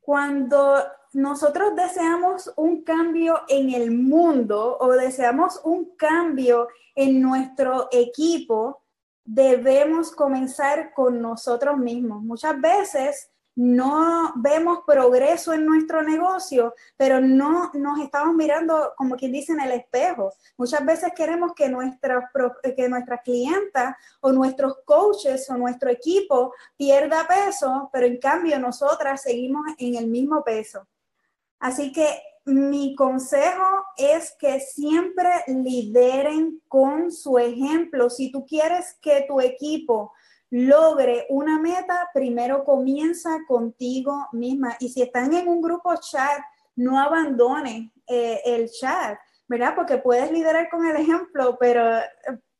Cuando 0.00 0.84
nosotros 1.14 1.74
deseamos 1.74 2.52
un 2.56 2.84
cambio 2.84 3.40
en 3.48 3.70
el 3.70 3.90
mundo 3.90 4.76
o 4.82 4.92
deseamos 4.92 5.62
un 5.64 5.96
cambio 5.96 6.68
en 6.94 7.22
nuestro 7.22 7.88
equipo, 7.90 8.82
debemos 9.24 10.10
comenzar 10.10 10.92
con 10.92 11.22
nosotros 11.22 11.78
mismos. 11.78 12.22
Muchas 12.22 12.60
veces 12.60 13.30
no 13.58 14.34
vemos 14.36 14.84
progreso 14.86 15.52
en 15.52 15.66
nuestro 15.66 16.00
negocio, 16.00 16.76
pero 16.96 17.20
no 17.20 17.72
nos 17.74 17.98
estamos 17.98 18.32
mirando, 18.36 18.92
como 18.96 19.16
quien 19.16 19.32
dice, 19.32 19.52
en 19.52 19.58
el 19.58 19.72
espejo. 19.72 20.32
Muchas 20.56 20.86
veces 20.86 21.12
queremos 21.12 21.54
que 21.56 21.68
nuestras, 21.68 22.26
que 22.76 22.88
nuestras 22.88 23.20
clientas 23.22 23.96
o 24.20 24.30
nuestros 24.30 24.76
coaches 24.84 25.50
o 25.50 25.56
nuestro 25.56 25.90
equipo 25.90 26.54
pierda 26.76 27.26
peso, 27.26 27.90
pero 27.92 28.06
en 28.06 28.18
cambio 28.18 28.60
nosotras 28.60 29.22
seguimos 29.22 29.62
en 29.78 29.96
el 29.96 30.06
mismo 30.06 30.44
peso. 30.44 30.86
Así 31.58 31.90
que 31.90 32.16
mi 32.44 32.94
consejo 32.94 33.84
es 33.96 34.36
que 34.38 34.60
siempre 34.60 35.30
lideren 35.48 36.62
con 36.68 37.10
su 37.10 37.38
ejemplo. 37.38 38.08
Si 38.08 38.30
tú 38.30 38.46
quieres 38.46 38.96
que 39.02 39.24
tu 39.26 39.40
equipo 39.40 40.12
logre 40.50 41.26
una 41.28 41.58
meta, 41.58 42.08
primero 42.14 42.64
comienza 42.64 43.38
contigo 43.46 44.28
misma. 44.32 44.76
Y 44.80 44.88
si 44.88 45.02
están 45.02 45.32
en 45.34 45.48
un 45.48 45.60
grupo 45.60 45.94
chat, 45.96 46.40
no 46.76 46.98
abandone 46.98 47.92
eh, 48.06 48.40
el 48.44 48.70
chat, 48.70 49.18
¿verdad? 49.46 49.74
Porque 49.74 49.98
puedes 49.98 50.30
liderar 50.30 50.68
con 50.70 50.86
el 50.86 50.96
ejemplo, 50.96 51.56
pero, 51.58 51.82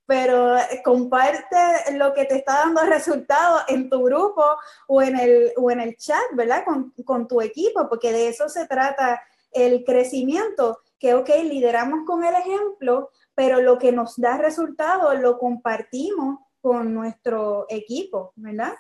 pero 0.07 0.57
comparte 0.85 1.94
lo 1.94 2.12
que 2.12 2.24
te 2.24 2.37
está 2.37 2.61
dando 2.61 2.83
resultados 2.85 3.62
en 3.68 3.88
tu 3.88 4.03
grupo 4.03 4.42
o 4.87 5.03
en 5.03 5.18
el, 5.18 5.53
o 5.57 5.70
en 5.70 5.81
el 5.81 5.96
chat, 5.96 6.24
¿verdad? 6.33 6.64
Con, 6.64 6.92
con 7.05 7.29
tu 7.29 7.40
equipo, 7.40 7.88
porque 7.88 8.12
de 8.12 8.29
eso 8.29 8.48
se 8.48 8.66
trata 8.66 9.22
el 9.53 9.85
crecimiento, 9.85 10.81
que, 10.98 11.14
ok, 11.14 11.29
lideramos 11.44 12.01
con 12.07 12.24
el 12.24 12.35
ejemplo, 12.35 13.11
pero 13.35 13.62
lo 13.62 13.79
que 13.79 13.92
nos 13.92 14.16
da 14.16 14.37
resultado 14.37 15.14
lo 15.14 15.38
compartimos 15.38 16.40
con 16.61 16.92
nuestro 16.94 17.66
equipo, 17.68 18.33
¿verdad? 18.37 18.75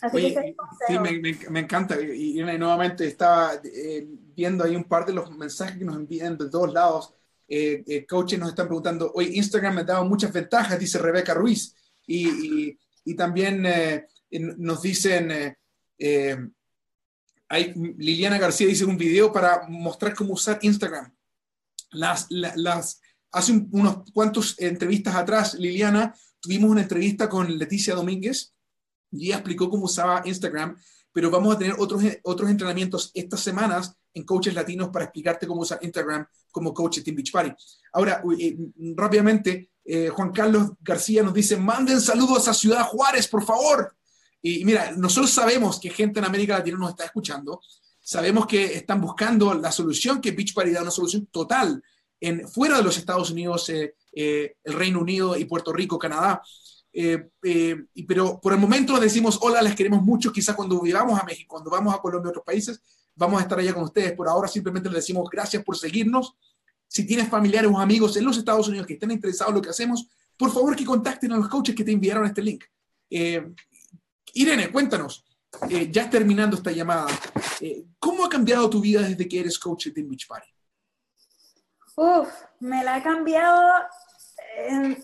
Así 0.00 0.34
que 0.34 0.54
sí, 0.86 0.98
me, 1.50 1.60
encanta. 1.60 2.00
Y, 2.00 2.34
nuevamente 2.42 3.06
estaba 3.06 3.54
eh, 3.64 4.06
viendo 4.34 4.64
ahí 4.64 4.76
un 4.76 4.84
par 4.84 5.06
de 5.06 5.12
los 5.12 5.30
mensajes 5.30 5.78
que 5.78 5.84
nos 5.84 5.96
envían 5.96 6.36
de 6.36 6.50
todos 6.50 6.72
lados. 6.72 7.14
Eh, 7.48 7.84
eh, 7.86 8.06
coaches 8.06 8.38
nos 8.38 8.48
están 8.50 8.66
preguntando, 8.66 9.12
hoy 9.14 9.36
Instagram 9.36 9.76
me 9.76 9.80
ha 9.82 9.84
dado 9.84 10.04
muchas 10.04 10.32
ventajas, 10.32 10.78
dice 10.78 10.98
Rebeca 10.98 11.34
Ruiz. 11.34 11.74
Y, 12.06 12.76
y, 13.04 13.14
también 13.14 13.66
nos 14.30 14.82
dicen, 14.82 15.56
hay, 17.48 17.72
Liliana 17.74 18.38
García 18.38 18.66
dice 18.66 18.84
un 18.84 18.96
video 18.96 19.32
para 19.32 19.66
mostrar 19.68 20.14
cómo 20.14 20.34
usar 20.34 20.58
Instagram. 20.62 21.12
Las, 21.90 22.26
las, 22.30 23.00
hace 23.30 23.52
unos 23.70 24.10
cuantos 24.12 24.56
entrevistas 24.58 25.14
atrás, 25.14 25.54
Liliana 25.54 26.14
tuvimos 26.46 26.70
una 26.70 26.82
entrevista 26.82 27.28
con 27.28 27.58
Leticia 27.58 27.96
Domínguez 27.96 28.54
y 29.10 29.26
ella 29.26 29.36
explicó 29.36 29.68
cómo 29.68 29.86
usaba 29.86 30.22
Instagram, 30.24 30.76
pero 31.12 31.28
vamos 31.28 31.56
a 31.56 31.58
tener 31.58 31.74
otros, 31.76 32.02
otros 32.22 32.48
entrenamientos 32.48 33.10
estas 33.14 33.40
semanas 33.40 33.96
en 34.14 34.22
coaches 34.24 34.54
latinos 34.54 34.90
para 34.90 35.06
explicarte 35.06 35.46
cómo 35.46 35.62
usar 35.62 35.80
Instagram 35.82 36.24
como 36.52 36.72
coach 36.72 36.98
de 36.98 37.02
Team 37.02 37.16
Beach 37.16 37.32
Party. 37.32 37.52
Ahora, 37.92 38.22
eh, 38.38 38.56
rápidamente, 38.94 39.72
eh, 39.84 40.08
Juan 40.08 40.30
Carlos 40.30 40.70
García 40.80 41.24
nos 41.24 41.34
dice, 41.34 41.56
manden 41.56 42.00
saludos 42.00 42.46
a 42.46 42.54
Ciudad 42.54 42.84
Juárez, 42.84 43.26
por 43.26 43.44
favor. 43.44 43.96
Y 44.40 44.64
mira, 44.64 44.92
nosotros 44.92 45.32
sabemos 45.32 45.80
que 45.80 45.90
gente 45.90 46.20
en 46.20 46.26
América 46.26 46.58
Latina 46.58 46.78
nos 46.78 46.90
está 46.90 47.06
escuchando, 47.06 47.60
sabemos 48.00 48.46
que 48.46 48.76
están 48.76 49.00
buscando 49.00 49.52
la 49.52 49.72
solución 49.72 50.20
que 50.20 50.30
Beach 50.30 50.54
Party 50.54 50.70
da, 50.70 50.82
una 50.82 50.92
solución 50.92 51.26
total 51.26 51.82
en, 52.20 52.48
fuera 52.48 52.78
de 52.78 52.82
los 52.82 52.96
Estados 52.96 53.30
Unidos, 53.30 53.68
eh, 53.68 53.94
eh, 54.12 54.56
el 54.64 54.72
Reino 54.72 55.00
Unido 55.00 55.36
y 55.36 55.44
Puerto 55.44 55.72
Rico, 55.72 55.98
Canadá. 55.98 56.42
Eh, 56.92 57.28
pero 58.08 58.40
por 58.40 58.54
el 58.54 58.58
momento 58.58 58.98
decimos 58.98 59.38
hola, 59.42 59.60
les 59.60 59.74
queremos 59.74 60.02
mucho. 60.02 60.32
Quizás 60.32 60.56
cuando 60.56 60.80
vivamos 60.80 61.20
a 61.20 61.24
México, 61.24 61.54
cuando 61.54 61.70
vamos 61.70 61.94
a 61.94 61.98
Colombia 61.98 62.28
y 62.28 62.30
otros 62.30 62.44
países, 62.44 62.80
vamos 63.14 63.38
a 63.38 63.42
estar 63.42 63.58
allá 63.58 63.74
con 63.74 63.84
ustedes. 63.84 64.12
Por 64.12 64.28
ahora 64.28 64.48
simplemente 64.48 64.88
les 64.88 64.96
decimos 64.96 65.28
gracias 65.30 65.62
por 65.62 65.76
seguirnos. 65.76 66.34
Si 66.88 67.06
tienes 67.06 67.28
familiares 67.28 67.70
o 67.72 67.78
amigos 67.78 68.16
en 68.16 68.24
los 68.24 68.38
Estados 68.38 68.68
Unidos 68.68 68.86
que 68.86 68.94
estén 68.94 69.10
interesados 69.10 69.50
en 69.50 69.56
lo 69.56 69.62
que 69.62 69.70
hacemos, 69.70 70.06
por 70.38 70.52
favor 70.52 70.74
que 70.76 70.84
contacten 70.84 71.32
a 71.32 71.36
los 71.36 71.48
coaches 71.48 71.74
que 71.74 71.84
te 71.84 71.92
enviaron 71.92 72.24
este 72.24 72.42
link. 72.42 72.64
Irene, 74.32 74.70
cuéntanos, 74.70 75.24
ya 75.90 76.08
terminando 76.08 76.56
esta 76.56 76.70
llamada, 76.70 77.06
¿cómo 77.98 78.24
ha 78.24 78.28
cambiado 78.28 78.70
tu 78.70 78.80
vida 78.80 79.02
desde 79.02 79.28
que 79.28 79.40
eres 79.40 79.58
coach 79.58 79.88
de 79.88 80.02
Beach 80.02 80.26
Party? 80.26 80.55
Uf, 81.96 82.30
me 82.60 82.84
la 82.84 82.96
ha 82.96 83.02
cambiado 83.02 83.72
eh, 84.58 84.98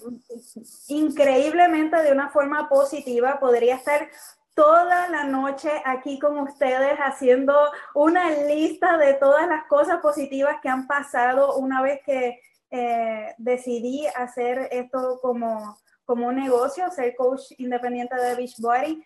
increíblemente 0.88 1.96
de 2.02 2.12
una 2.12 2.28
forma 2.28 2.68
positiva. 2.68 3.40
Podría 3.40 3.76
estar 3.76 4.10
toda 4.54 5.08
la 5.08 5.24
noche 5.24 5.70
aquí 5.86 6.18
con 6.18 6.38
ustedes 6.40 6.98
haciendo 6.98 7.54
una 7.94 8.30
lista 8.30 8.98
de 8.98 9.14
todas 9.14 9.48
las 9.48 9.64
cosas 9.68 10.00
positivas 10.00 10.60
que 10.60 10.68
han 10.68 10.86
pasado 10.86 11.56
una 11.56 11.80
vez 11.80 12.02
que 12.04 12.38
eh, 12.70 13.34
decidí 13.38 14.06
hacer 14.14 14.68
esto 14.70 15.18
como, 15.22 15.78
como 16.04 16.26
un 16.26 16.36
negocio, 16.36 16.90
ser 16.90 17.16
coach 17.16 17.52
independiente 17.56 18.16
de 18.16 18.34
Beachbody. 18.34 19.02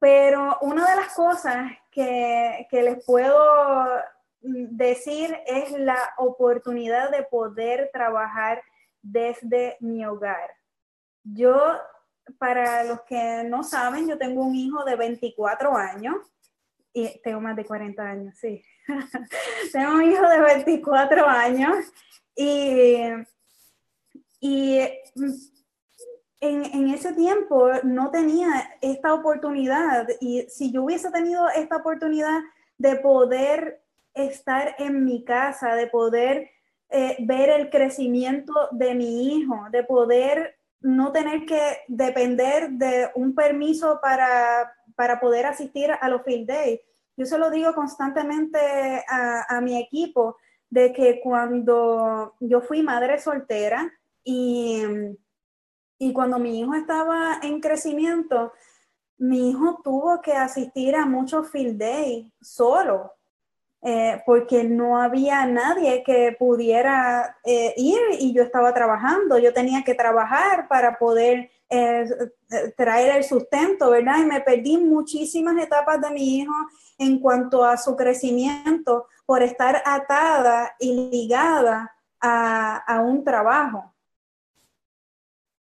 Pero 0.00 0.58
una 0.62 0.90
de 0.90 0.96
las 0.96 1.14
cosas 1.14 1.70
que, 1.88 2.66
que 2.68 2.82
les 2.82 3.04
puedo 3.04 4.02
decir 4.42 5.36
es 5.46 5.70
la 5.78 5.98
oportunidad 6.18 7.10
de 7.10 7.22
poder 7.22 7.90
trabajar 7.92 8.62
desde 9.00 9.76
mi 9.80 10.04
hogar. 10.04 10.50
Yo, 11.24 11.56
para 12.38 12.84
los 12.84 13.02
que 13.02 13.44
no 13.44 13.62
saben, 13.62 14.08
yo 14.08 14.18
tengo 14.18 14.44
un 14.44 14.54
hijo 14.54 14.84
de 14.84 14.96
24 14.96 15.76
años 15.76 16.16
y 16.92 17.20
tengo 17.22 17.40
más 17.40 17.56
de 17.56 17.64
40 17.64 18.02
años, 18.02 18.36
sí. 18.38 18.62
tengo 19.72 19.94
un 19.94 20.12
hijo 20.12 20.28
de 20.28 20.40
24 20.40 21.26
años 21.26 21.76
y, 22.34 22.98
y 24.40 24.78
en, 26.40 26.64
en, 26.64 26.88
ese 26.88 27.12
tiempo 27.12 27.70
no 27.84 28.10
tenía 28.10 28.48
esta 28.80 29.14
oportunidad 29.14 30.08
y 30.20 30.42
si 30.48 30.72
yo 30.72 30.82
hubiese 30.82 31.10
tenido 31.12 31.48
esta 31.50 31.76
oportunidad 31.76 32.40
de 32.78 32.96
poder 32.96 33.81
estar 34.14 34.74
en 34.78 35.04
mi 35.04 35.24
casa, 35.24 35.74
de 35.74 35.86
poder 35.86 36.50
eh, 36.90 37.16
ver 37.20 37.50
el 37.50 37.70
crecimiento 37.70 38.52
de 38.72 38.94
mi 38.94 39.34
hijo, 39.34 39.56
de 39.70 39.84
poder 39.84 40.56
no 40.80 41.12
tener 41.12 41.46
que 41.46 41.78
depender 41.88 42.70
de 42.70 43.10
un 43.14 43.34
permiso 43.34 43.98
para, 44.02 44.72
para 44.94 45.20
poder 45.20 45.46
asistir 45.46 45.90
a 45.90 46.08
los 46.08 46.22
field 46.22 46.46
days. 46.46 46.80
Yo 47.16 47.24
se 47.24 47.38
lo 47.38 47.50
digo 47.50 47.74
constantemente 47.74 48.58
a, 49.08 49.56
a 49.56 49.60
mi 49.60 49.80
equipo 49.80 50.36
de 50.68 50.92
que 50.92 51.20
cuando 51.20 52.34
yo 52.40 52.60
fui 52.60 52.82
madre 52.82 53.18
soltera 53.18 53.92
y, 54.24 54.82
y 55.98 56.12
cuando 56.12 56.38
mi 56.38 56.60
hijo 56.60 56.74
estaba 56.74 57.38
en 57.42 57.60
crecimiento, 57.60 58.52
mi 59.18 59.50
hijo 59.50 59.80
tuvo 59.84 60.20
que 60.20 60.32
asistir 60.32 60.96
a 60.96 61.06
muchos 61.06 61.50
field 61.50 61.78
days 61.78 62.26
solo 62.40 63.12
eh, 63.84 64.22
porque 64.24 64.62
no 64.62 65.02
había 65.02 65.44
nadie 65.44 66.04
que 66.04 66.36
pudiera 66.38 67.36
eh, 67.44 67.74
ir 67.76 67.98
y 68.20 68.32
yo 68.32 68.44
estaba 68.44 68.72
trabajando, 68.72 69.38
yo 69.38 69.52
tenía 69.52 69.82
que 69.82 69.94
trabajar 69.94 70.68
para 70.68 70.98
poder 70.98 71.50
eh, 71.68 72.04
traer 72.76 73.16
el 73.16 73.24
sustento, 73.24 73.90
¿verdad? 73.90 74.18
Y 74.20 74.26
me 74.26 74.40
perdí 74.40 74.78
muchísimas 74.78 75.60
etapas 75.60 76.00
de 76.00 76.10
mi 76.10 76.38
hijo 76.38 76.54
en 76.96 77.18
cuanto 77.18 77.64
a 77.64 77.76
su 77.76 77.96
crecimiento 77.96 79.08
por 79.26 79.42
estar 79.42 79.82
atada 79.84 80.76
y 80.78 81.10
ligada 81.10 81.92
a, 82.20 82.76
a 82.76 83.00
un 83.00 83.24
trabajo. 83.24 83.92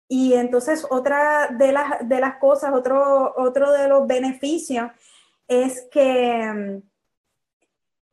Y 0.09 0.33
entonces 0.33 0.87
otra 0.89 1.49
de 1.49 1.71
las, 1.71 2.09
de 2.09 2.21
las 2.21 2.37
cosas, 2.37 2.73
otro, 2.73 3.35
otro 3.37 3.73
de 3.73 3.89
los 3.89 4.07
beneficios 4.07 4.91
es 5.49 5.87
que 5.91 6.81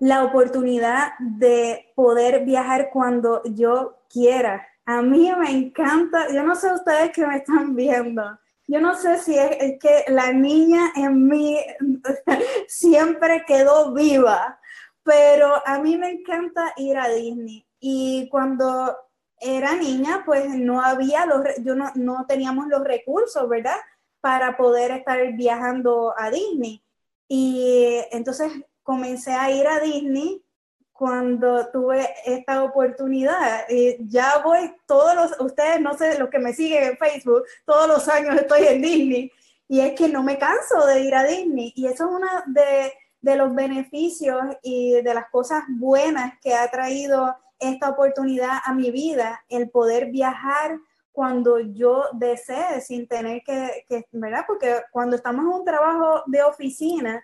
la 0.04 0.26
oportunidad 0.26 1.14
de 1.18 1.94
poder 1.96 2.44
viajar 2.44 2.90
cuando 2.92 3.42
yo 3.46 4.04
quiera. 4.10 4.68
A 4.86 5.02
mí 5.02 5.32
me 5.40 5.50
encanta, 5.50 6.28
yo 6.30 6.44
no 6.44 6.58
sé 6.58 6.74
ustedes 6.74 7.12
que 7.12 7.26
me 7.26 7.38
están 7.38 7.74
viendo, 7.74 8.38
yo 8.68 8.82
no 8.82 8.96
sé 8.96 9.18
si 9.20 9.38
es, 9.38 9.80
que 9.80 10.04
la 10.10 10.34
niña 10.34 10.92
en 10.98 11.26
mí 11.30 11.58
siempre 12.68 13.46
quedó 13.48 13.94
viva, 13.94 14.60
pero 15.04 15.66
a 15.66 15.80
mí 15.80 15.98
me 15.98 16.10
encanta 16.10 16.74
ir 16.76 16.98
a 16.98 17.08
Disney. 17.08 17.66
Y 17.80 18.28
cuando 18.30 18.98
era 19.40 19.74
niña, 19.74 20.24
pues 20.26 20.50
no 20.50 20.82
había 20.82 21.26
los, 21.26 21.46
yo 21.64 21.76
no, 21.76 21.94
no 21.96 22.26
teníamos 22.28 22.68
los 22.68 22.84
recursos, 22.84 23.48
¿verdad? 23.48 23.78
Para 24.20 24.58
poder 24.58 24.92
estar 24.92 25.32
viajando 25.32 26.14
a 26.18 26.30
Disney. 26.30 26.84
Y 27.30 28.02
entonces 28.12 28.52
comencé 28.84 29.32
a 29.32 29.50
ir 29.52 29.68
a 29.68 29.80
Disney 29.80 30.44
cuando 30.92 31.68
tuve 31.70 32.08
esta 32.26 32.64
oportunidad. 32.64 33.64
Y 33.70 33.98
ya 34.08 34.42
voy 34.44 34.74
todos 34.86 35.16
los, 35.16 35.42
ustedes 35.42 35.82
no 35.82 35.98
sé, 35.98 36.18
los 36.20 36.30
que 36.30 36.40
me 36.40 36.54
siguen 36.54 36.84
en 36.84 36.98
Facebook, 36.98 37.44
todos 37.66 37.88
los 37.88 38.08
años 38.08 38.36
estoy 38.36 38.68
en 38.68 38.82
Disney. 38.82 39.32
Y 39.68 39.80
es 39.80 39.94
que 39.94 40.08
no 40.08 40.24
me 40.24 40.38
canso 40.38 40.86
de 40.86 41.02
ir 41.02 41.16
a 41.16 41.24
Disney. 41.24 41.74
Y 41.76 41.88
eso 41.88 42.06
es 42.06 42.12
uno 42.12 42.28
de, 42.48 42.94
de 43.22 43.36
los 43.36 43.56
beneficios 43.56 44.40
y 44.62 45.02
de 45.02 45.14
las 45.14 45.30
cosas 45.30 45.64
buenas 45.70 46.34
que 46.42 46.54
ha 46.54 46.70
traído 46.70 47.36
esta 47.60 47.90
oportunidad 47.90 48.60
a 48.64 48.74
mi 48.74 48.92
vida, 48.92 49.44
el 49.50 49.70
poder 49.70 50.12
viajar 50.12 50.80
cuando 51.12 51.60
yo 51.60 52.06
desee, 52.14 52.82
sin 52.82 53.08
tener 53.08 53.44
que, 53.44 53.86
que 53.88 54.06
¿verdad? 54.12 54.46
Porque 54.48 54.82
cuando 54.92 55.16
estamos 55.16 55.46
en 55.46 55.52
un 55.52 55.66
trabajo 55.66 56.24
de 56.26 56.44
oficina, 56.44 57.24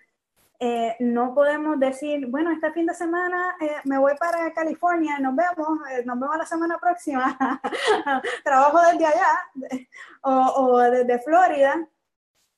eh, 0.61 0.97
no 0.99 1.33
podemos 1.33 1.79
decir, 1.79 2.27
bueno, 2.27 2.51
este 2.51 2.73
fin 2.73 2.85
de 2.85 2.93
semana 2.93 3.55
eh, 3.61 3.77
me 3.85 3.97
voy 3.97 4.11
para 4.19 4.51
California, 4.53 5.17
nos 5.17 5.33
vemos, 5.33 5.79
eh, 5.89 6.03
nos 6.03 6.19
vemos 6.19 6.37
la 6.37 6.45
semana 6.45 6.77
próxima, 6.77 7.37
trabajo 8.43 8.79
desde 8.91 9.05
allá 9.05 9.39
o, 10.23 10.31
o, 10.31 10.79
desde 10.79 11.19
Florida. 11.19 11.87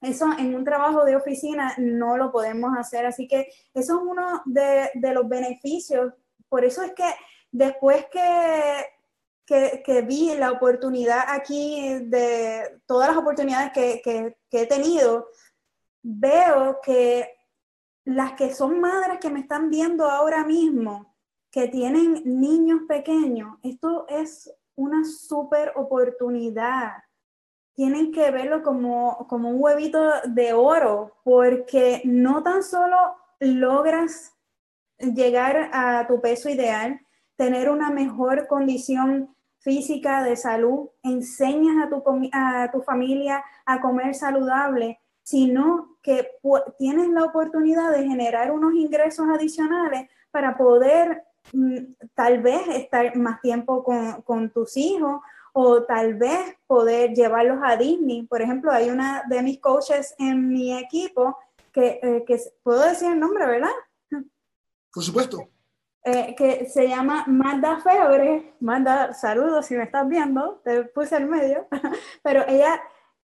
Eso 0.01 0.25
en 0.39 0.55
un 0.55 0.65
trabajo 0.65 1.05
de 1.05 1.15
oficina 1.15 1.75
no 1.77 2.17
lo 2.17 2.31
podemos 2.31 2.75
hacer, 2.75 3.05
así 3.05 3.27
que 3.27 3.51
eso 3.71 3.97
es 3.97 4.01
uno 4.01 4.41
de, 4.45 4.89
de 4.95 5.13
los 5.13 5.29
beneficios. 5.29 6.11
Por 6.49 6.65
eso 6.65 6.81
es 6.81 6.93
que 6.93 7.05
después 7.51 8.07
que, 8.11 9.83
que, 9.85 10.01
vi 10.01 10.35
la 10.37 10.51
oportunidad 10.51 11.25
aquí, 11.27 11.99
de 12.05 12.81
todas 12.87 13.09
las 13.09 13.17
oportunidades 13.17 13.71
que, 13.73 14.01
que 14.01 14.61
he 14.61 14.65
tenido, 14.65 15.27
veo 16.01 16.79
que 16.83 17.40
las 18.05 18.33
que 18.33 18.53
son 18.53 18.79
madres 18.79 19.19
que 19.19 19.29
me 19.29 19.41
están 19.41 19.69
viendo 19.69 20.09
ahora 20.09 20.43
mismo, 20.45 21.15
que 21.51 21.67
tienen 21.67 22.21
niños 22.25 22.81
pequeños, 22.87 23.57
esto 23.61 24.05
es 24.07 24.53
una 24.75 25.03
súper 25.03 25.73
oportunidad. 25.75 26.91
Tienen 27.73 28.11
que 28.11 28.31
verlo 28.31 28.63
como, 28.63 29.27
como 29.27 29.49
un 29.49 29.61
huevito 29.61 29.99
de 30.25 30.53
oro, 30.53 31.17
porque 31.23 32.01
no 32.05 32.41
tan 32.41 32.63
solo 32.63 32.97
logras 33.39 34.33
llegar 34.97 35.69
a 35.73 36.05
tu 36.07 36.21
peso 36.21 36.49
ideal, 36.49 37.01
tener 37.35 37.69
una 37.69 37.89
mejor 37.89 38.47
condición 38.47 39.35
física 39.59 40.23
de 40.23 40.35
salud, 40.35 40.89
enseñas 41.03 41.85
a 41.85 41.89
tu, 41.89 42.03
a 42.33 42.71
tu 42.71 42.81
familia 42.81 43.43
a 43.65 43.81
comer 43.81 44.15
saludable, 44.15 45.00
sino 45.23 45.97
que 46.01 46.31
tienes 46.77 47.09
la 47.09 47.23
oportunidad 47.23 47.91
de 47.91 48.07
generar 48.07 48.51
unos 48.51 48.73
ingresos 48.73 49.27
adicionales 49.29 50.09
para 50.31 50.57
poder 50.57 51.23
mm, 51.53 51.77
tal 52.13 52.41
vez 52.41 52.67
estar 52.69 53.15
más 53.15 53.41
tiempo 53.41 53.83
con, 53.83 54.49
tus 54.51 54.77
hijos 54.77 55.21
o 55.53 55.83
tal 55.83 56.15
vez 56.15 56.55
poder 56.67 57.13
llevarlos 57.13 57.59
a 57.63 57.75
Disney. 57.77 58.23
Por 58.23 58.41
ejemplo, 58.41 58.71
hay 58.71 58.89
una 58.89 59.23
de 59.29 59.41
mis 59.43 59.59
coaches 59.59 60.15
en 60.17 60.47
mi 60.47 60.77
equipo 60.77 61.37
que, 61.71 61.99
eh, 62.01 62.23
que 62.25 62.39
puedo 62.63 62.81
decir 62.81 63.11
el 63.11 63.19
nombre, 63.19 63.45
¿verdad? 63.45 63.71
Por 64.93 65.03
supuesto. 65.03 65.47
Eh, 66.03 66.33
que 66.35 66.65
se 66.65 66.87
llama 66.87 67.25
Manda 67.27 67.79
Febre. 67.79 68.55
Manda 68.59 69.13
saludos 69.13 69.67
si 69.67 69.75
me 69.75 69.83
estás 69.83 70.07
viendo, 70.07 70.59
te 70.63 70.83
puse 70.85 71.15
en 71.15 71.29
medio, 71.29 71.67
pero 72.23 72.43
ella 72.47 72.81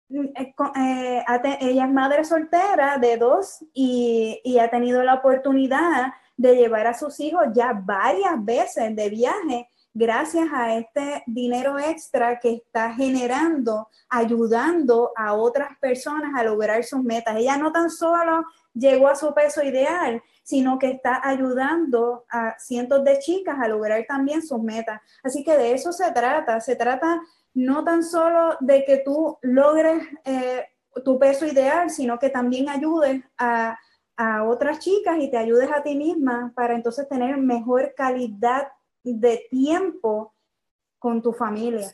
eh, 0.10 0.54
eh, 0.76 1.58
ella 1.62 1.86
es 1.86 1.92
madre 1.92 2.24
soltera 2.24 2.98
de 2.98 3.18
dos 3.18 3.64
y, 3.74 4.40
y, 4.44 4.60
ha 4.60 4.70
tenido 4.70 5.04
la 5.04 5.16
oportunidad 5.16 6.14
de 6.38 6.56
llevar 6.56 6.88
a 6.88 6.94
sus 6.94 7.20
hijos 7.20 7.46
ya 7.54 7.74
varias 7.74 8.44
veces 8.44 8.96
de 8.96 9.10
viaje 9.10 9.70
gracias 9.96 10.50
a 10.52 10.76
este 10.76 11.24
dinero 11.26 11.80
extra 11.80 12.38
que 12.38 12.56
está 12.56 12.94
generando, 12.94 13.88
ayudando 14.10 15.12
a 15.16 15.34
otras 15.34 15.70
personas 15.80 16.32
a 16.36 16.44
lograr 16.44 16.84
sus 16.84 17.02
metas. 17.02 17.38
Ella 17.38 17.56
no 17.56 17.72
tan 17.72 17.90
solo 17.90 18.44
llegó 18.74 19.08
a 19.08 19.16
su 19.16 19.34
peso 19.34 19.64
ideal, 19.64 20.22
sino 20.44 20.78
que 20.78 20.92
está 20.92 21.22
ayudando 21.24 22.26
a 22.30 22.60
cientos 22.60 23.06
de 23.06 23.20
chicas 23.20 23.58
a 23.58 23.70
lograr 23.70 24.06
también 24.06 24.46
sus 24.46 24.62
metas. 24.62 25.00
Así 25.24 25.46
que 25.46 25.58
de 25.58 25.72
eso 25.72 25.94
se 25.94 26.12
trata. 26.12 26.60
Se 26.60 26.76
trata 26.76 27.22
no 27.56 27.84
tan 27.84 28.04
solo 28.04 28.58
de 28.60 28.84
que 28.86 29.02
tú 29.04 29.38
logres 29.42 30.04
eh, 30.26 30.66
tu 31.04 31.18
peso 31.18 31.46
ideal, 31.46 31.90
sino 31.90 32.20
que 32.20 32.30
también 32.30 32.70
ayudes 32.70 33.24
a, 33.38 33.78
otras 34.48 34.80
chicas 34.80 35.18
y 35.20 35.30
te 35.30 35.36
ayudes 35.36 35.70
a 35.70 35.84
ti 35.84 35.94
misma 35.94 36.54
para 36.56 36.74
entonces 36.74 37.06
tener 37.10 37.36
mejor 37.36 37.94
calidad 37.98 38.70
de 39.04 39.46
tiempo 39.52 40.34
con 40.98 41.22
tu 41.22 41.34
familia. 41.34 41.94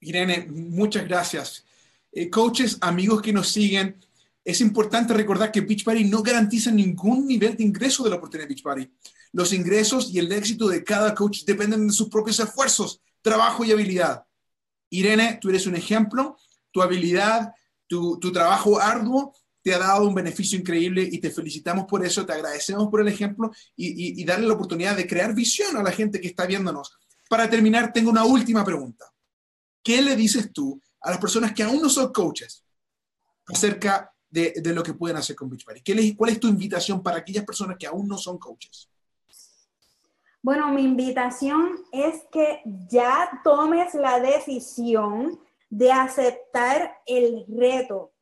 Irene, 0.00 0.48
muchas 0.50 1.06
gracias. 1.06 1.64
Eh, 2.10 2.28
coaches, 2.28 2.78
amigos 2.80 3.22
que 3.22 3.32
nos 3.32 3.48
siguen, 3.48 4.04
es 4.44 4.60
importante 4.60 5.14
recordar 5.14 5.52
que 5.52 5.60
Beach 5.60 5.84
Party 5.84 6.02
no 6.02 6.20
garantiza 6.20 6.72
ningún 6.72 7.28
nivel 7.28 7.56
de 7.56 7.62
ingreso 7.62 8.02
de 8.02 8.10
la 8.10 8.16
oportunidad 8.16 8.48
de 8.48 8.54
Beach 8.54 8.64
Party. 8.64 8.90
Los 9.32 9.52
ingresos 9.52 10.12
y 10.12 10.18
el 10.18 10.32
éxito 10.32 10.66
de 10.66 10.82
cada 10.82 11.14
coach 11.14 11.44
dependen 11.44 11.86
de 11.86 11.92
sus 11.92 12.08
propios 12.08 12.40
esfuerzos, 12.40 13.00
trabajo 13.22 13.64
y 13.64 13.70
habilidad. 13.70 14.26
Irene, 14.90 15.38
tú 15.40 15.48
eres 15.48 15.66
un 15.66 15.76
ejemplo, 15.76 16.36
tu 16.70 16.82
habilidad, 16.82 17.52
tu, 17.86 18.18
trabajo 18.32 18.80
arduo 18.80 19.34
te 19.62 19.74
ha 19.74 19.78
dado 19.78 20.06
un 20.06 20.14
beneficio 20.14 20.58
increíble 20.58 21.06
y 21.10 21.18
te 21.18 21.30
felicitamos 21.30 21.84
por 21.86 22.04
eso, 22.04 22.24
te 22.24 22.32
agradecemos 22.32 22.88
por 22.88 23.00
el 23.00 23.08
ejemplo 23.08 23.50
y, 23.76 24.24
darle 24.24 24.46
la 24.46 24.54
oportunidad 24.54 24.96
de 24.96 25.06
crear 25.06 25.34
visión 25.34 25.76
a 25.76 25.82
la 25.82 25.92
gente 25.92 26.20
que 26.20 26.28
está 26.28 26.46
viéndonos. 26.46 26.96
Para 27.28 27.48
terminar, 27.48 27.92
tengo 27.92 28.10
una 28.10 28.24
última 28.24 28.64
pregunta. 28.64 29.04
¿Qué 29.82 30.00
le 30.02 30.16
dices 30.16 30.52
tú 30.52 30.80
a 31.00 31.10
las 31.10 31.18
personas 31.18 31.52
que 31.52 31.62
aún 31.62 31.80
no 31.80 31.88
son 31.88 32.12
coaches 32.12 32.64
acerca 33.46 34.12
de, 34.28 34.54
lo 34.64 34.82
que 34.82 34.94
pueden 34.94 35.16
hacer 35.16 35.36
con 35.36 35.50
Beachbody? 35.50 36.14
¿Cuál 36.16 36.30
es 36.30 36.40
tu 36.40 36.48
invitación 36.48 37.02
para 37.02 37.18
aquellas 37.18 37.44
personas 37.44 37.76
que 37.78 37.86
aún 37.86 38.08
no 38.08 38.18
son 38.18 38.38
coaches? 38.38 38.89
Bueno, 40.42 40.68
mi 40.72 40.82
invitación 40.82 41.84
es 41.92 42.24
que 42.32 42.62
ya 42.64 43.40
tomes 43.44 43.94
la 43.94 44.20
decisión 44.20 45.38
de 45.68 45.92
aceptar 45.92 46.98
el 47.06 47.44
reto. 47.46 48.12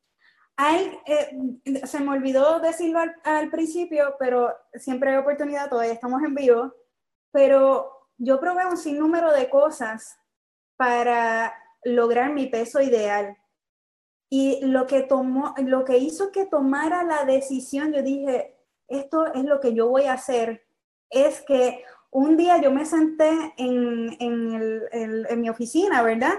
Eh, 1.05 1.79
se 1.85 1.99
me 2.01 2.11
olvidó 2.11 2.59
decirlo 2.59 2.99
al, 3.23 3.49
principio, 3.49 4.15
pero 4.19 4.53
siempre 4.73 5.11
hay 5.11 5.17
oportunidad, 5.17 5.69
todavía 5.69 5.93
estamos 5.93 6.21
en 6.21 6.35
vivo, 6.35 6.73
pero 7.31 8.09
yo 8.17 8.39
probé 8.41 8.65
un 8.65 8.75
sinnúmero 8.75 9.31
de 9.31 9.49
cosas 9.49 10.19
para 10.75 11.53
lograr 11.85 12.33
mi 12.33 12.47
peso 12.47 12.81
ideal. 12.81 13.37
Y 14.29 14.59
lo 14.65 14.85
que, 14.85 15.01
tomó, 15.03 15.55
lo 15.57 15.85
que 15.85 15.97
hizo 15.97 16.31
que 16.33 16.45
tomara 16.45 17.03
la 17.03 17.23
decisión, 17.23 17.93
yo 17.93 18.03
dije, 18.03 18.57
esto 18.89 19.33
es 19.33 19.45
lo 19.45 19.61
que 19.61 19.73
yo 19.73 19.87
voy 19.87 20.03
a 20.03 20.13
hacer, 20.13 20.67
es 21.09 21.41
que 21.41 21.83
un 22.11 22.37
día 22.37 22.59
yo 22.61 22.71
me 22.71 22.85
senté 22.85 23.53
en, 23.57 24.15
en, 24.19 25.41
mi 25.41 25.49
oficina, 25.49 26.01
¿verdad? 26.01 26.33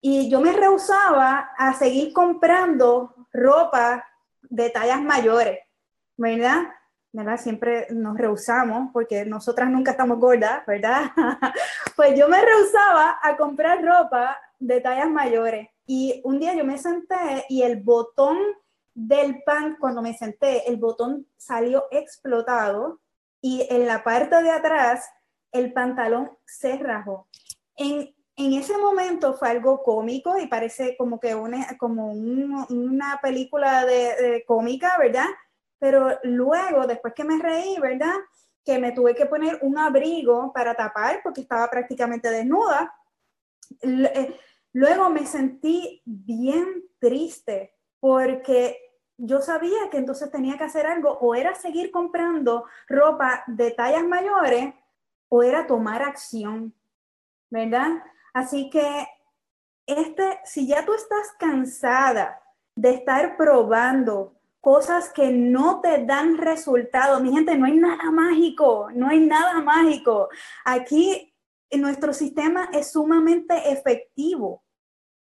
Y 0.00 0.30
yo 0.30 0.40
me 0.40 0.52
rehusaba 0.52 1.50
a 1.56 1.74
seguir 1.74 2.12
comprando 2.12 3.14
ropa 3.32 4.04
de 4.42 4.70
tallas 4.70 5.02
mayores, 5.02 5.58
¿verdad? 6.16 6.64
¿verdad? 7.14 7.38
Siempre 7.38 7.86
nos 7.90 8.18
rehusamos 8.18 8.90
porque 8.92 9.24
nosotras 9.24 9.70
nunca 9.70 9.92
estamos 9.92 10.18
gordas, 10.18 10.66
¿verdad? 10.66 11.12
pues 11.96 12.18
yo 12.18 12.28
me 12.28 12.44
rehusaba 12.44 13.18
a 13.22 13.36
comprar 13.36 13.82
ropa 13.84 14.36
de 14.58 14.80
tallas 14.80 15.08
mayores. 15.08 15.68
Y 15.86 16.20
un 16.24 16.40
día 16.40 16.54
yo 16.54 16.64
me 16.64 16.76
senté 16.76 17.44
y 17.48 17.62
el 17.62 17.82
botón 17.82 18.36
del 18.94 19.42
pan, 19.44 19.76
cuando 19.78 20.02
me 20.02 20.14
senté, 20.14 20.68
el 20.68 20.76
botón 20.76 21.26
salió 21.36 21.84
explotado 21.90 23.00
y 23.44 23.66
en 23.68 23.86
la 23.86 24.02
parte 24.02 24.42
de 24.42 24.50
atrás 24.50 25.06
el 25.52 25.70
pantalón 25.74 26.30
se 26.46 26.78
rajó. 26.78 27.28
En, 27.76 28.14
en 28.36 28.52
ese 28.54 28.78
momento 28.78 29.34
fue 29.34 29.50
algo 29.50 29.82
cómico 29.82 30.38
y 30.38 30.46
parece 30.46 30.96
como 30.96 31.20
que 31.20 31.34
una, 31.34 31.76
como 31.76 32.10
una 32.10 33.20
película 33.22 33.84
de, 33.84 34.44
cómica, 34.46 34.96
¿verdad? 34.98 35.26
Pero 35.78 36.18
luego, 36.22 36.86
después 36.86 37.12
que 37.12 37.24
me 37.24 37.38
reí, 37.38 37.78
¿verdad? 37.78 38.14
Que 38.64 38.78
me 38.78 38.92
tuve 38.92 39.14
que 39.14 39.26
poner 39.26 39.58
un 39.60 39.76
abrigo 39.76 40.50
para 40.54 40.74
tapar 40.74 41.20
porque 41.22 41.42
estaba 41.42 41.68
prácticamente 41.68 42.30
desnuda. 42.30 42.94
Eh, 43.82 44.38
luego 44.72 45.10
me 45.10 45.26
sentí 45.26 46.00
bien 46.06 46.82
triste 46.98 47.74
porque 48.00 48.83
yo 49.16 49.40
sabía 49.40 49.90
que 49.90 49.98
entonces 49.98 50.30
tenía 50.30 50.56
que 50.58 50.64
hacer 50.64 50.86
algo, 50.86 51.18
o 51.20 51.34
era 51.34 51.54
seguir 51.54 51.90
comprando 51.90 52.64
ropa 52.88 53.44
de 53.46 53.70
tallas 53.70 54.04
mayores, 54.04 54.74
o 55.28 55.42
era 55.42 55.66
tomar 55.66 56.02
acción, 56.02 56.74
¿verdad? 57.50 57.90
Así 58.32 58.70
que, 58.70 59.06
este, 59.86 60.40
si 60.44 60.66
ya 60.66 60.84
tú 60.84 60.94
estás 60.94 61.32
cansada 61.38 62.40
de 62.74 62.90
estar 62.90 63.36
probando 63.36 64.34
cosas 64.64 65.10
que 65.10 65.30
no 65.30 65.82
te 65.82 66.06
dan 66.06 66.38
resultado. 66.38 67.20
Mi 67.20 67.32
gente, 67.32 67.54
no 67.54 67.66
hay 67.66 67.76
nada 67.76 68.10
mágico, 68.10 68.88
no 68.94 69.08
hay 69.08 69.20
nada 69.20 69.60
mágico. 69.60 70.30
Aquí 70.64 71.34
nuestro 71.70 72.14
sistema 72.14 72.70
es 72.72 72.92
sumamente 72.92 73.70
efectivo. 73.70 74.63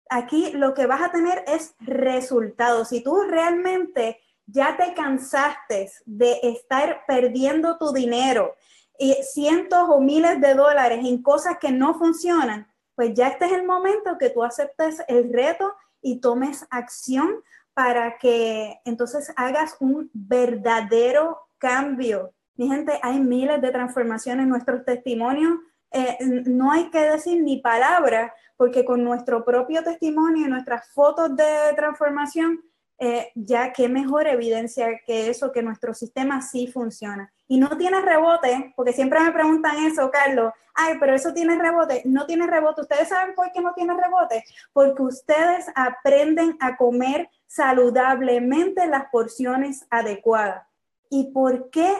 Aquí 0.09 0.51
lo 0.53 0.73
que 0.73 0.85
vas 0.85 1.01
a 1.01 1.11
tener 1.11 1.43
es 1.47 1.75
resultados. 1.79 2.89
Si 2.89 3.01
tú 3.01 3.21
realmente 3.21 4.19
ya 4.45 4.77
te 4.77 4.93
cansaste 4.93 5.91
de 6.05 6.39
estar 6.43 7.03
perdiendo 7.05 7.77
tu 7.77 7.91
dinero 7.91 8.55
y 8.97 9.13
cientos 9.23 9.87
o 9.89 9.99
miles 9.99 10.39
de 10.41 10.53
dólares 10.53 11.05
en 11.05 11.21
cosas 11.21 11.57
que 11.59 11.71
no 11.71 11.95
funcionan, 11.95 12.67
pues 12.95 13.13
ya 13.13 13.27
este 13.27 13.45
es 13.45 13.51
el 13.51 13.65
momento 13.65 14.17
que 14.17 14.29
tú 14.29 14.43
aceptes 14.43 15.03
el 15.07 15.31
reto 15.31 15.73
y 16.01 16.19
tomes 16.19 16.65
acción 16.71 17.43
para 17.73 18.17
que 18.17 18.79
entonces 18.85 19.31
hagas 19.35 19.75
un 19.79 20.09
verdadero 20.13 21.39
cambio. 21.59 22.33
Mi 22.55 22.67
gente, 22.67 22.99
hay 23.03 23.19
miles 23.19 23.61
de 23.61 23.71
transformaciones 23.71 24.43
en 24.43 24.49
nuestros 24.49 24.83
testimonios. 24.83 25.59
Eh, 25.91 26.17
no 26.45 26.71
hay 26.71 26.89
que 26.89 26.99
decir 26.99 27.41
ni 27.41 27.57
palabra, 27.61 28.33
porque 28.55 28.83
con 28.83 29.03
nuestro 29.03 29.45
propio 29.45 29.83
testimonio 29.83 30.45
y 30.45 30.49
nuestras 30.49 30.89
fotos 30.91 31.35
de 31.35 31.73
transformación, 31.75 32.61
eh, 32.99 33.31
ya 33.35 33.71
qué 33.73 33.87
mejor 33.87 34.27
evidencia 34.27 34.99
que 35.05 35.29
eso, 35.29 35.51
que 35.51 35.61
nuestro 35.61 35.93
sistema 35.93 36.41
sí 36.41 36.67
funciona. 36.67 37.31
Y 37.47 37.59
no 37.59 37.77
tiene 37.77 38.01
rebote, 38.01 38.73
porque 38.75 38.93
siempre 38.93 39.19
me 39.19 39.31
preguntan 39.31 39.85
eso, 39.85 40.09
Carlos, 40.09 40.51
ay, 40.73 40.95
pero 40.99 41.13
eso 41.13 41.33
tiene 41.33 41.57
rebote. 41.57 42.01
No 42.05 42.25
tiene 42.25 42.47
rebote. 42.47 42.81
¿Ustedes 42.81 43.09
saben 43.09 43.35
por 43.35 43.51
qué 43.51 43.61
no 43.61 43.73
tiene 43.73 43.93
rebote? 43.93 44.43
Porque 44.73 45.01
ustedes 45.01 45.65
aprenden 45.75 46.57
a 46.59 46.75
comer 46.75 47.29
saludablemente 47.47 48.87
las 48.87 49.05
porciones 49.11 49.85
adecuadas. 49.89 50.67
¿Y 51.09 51.31
por 51.31 51.69
qué 51.69 51.91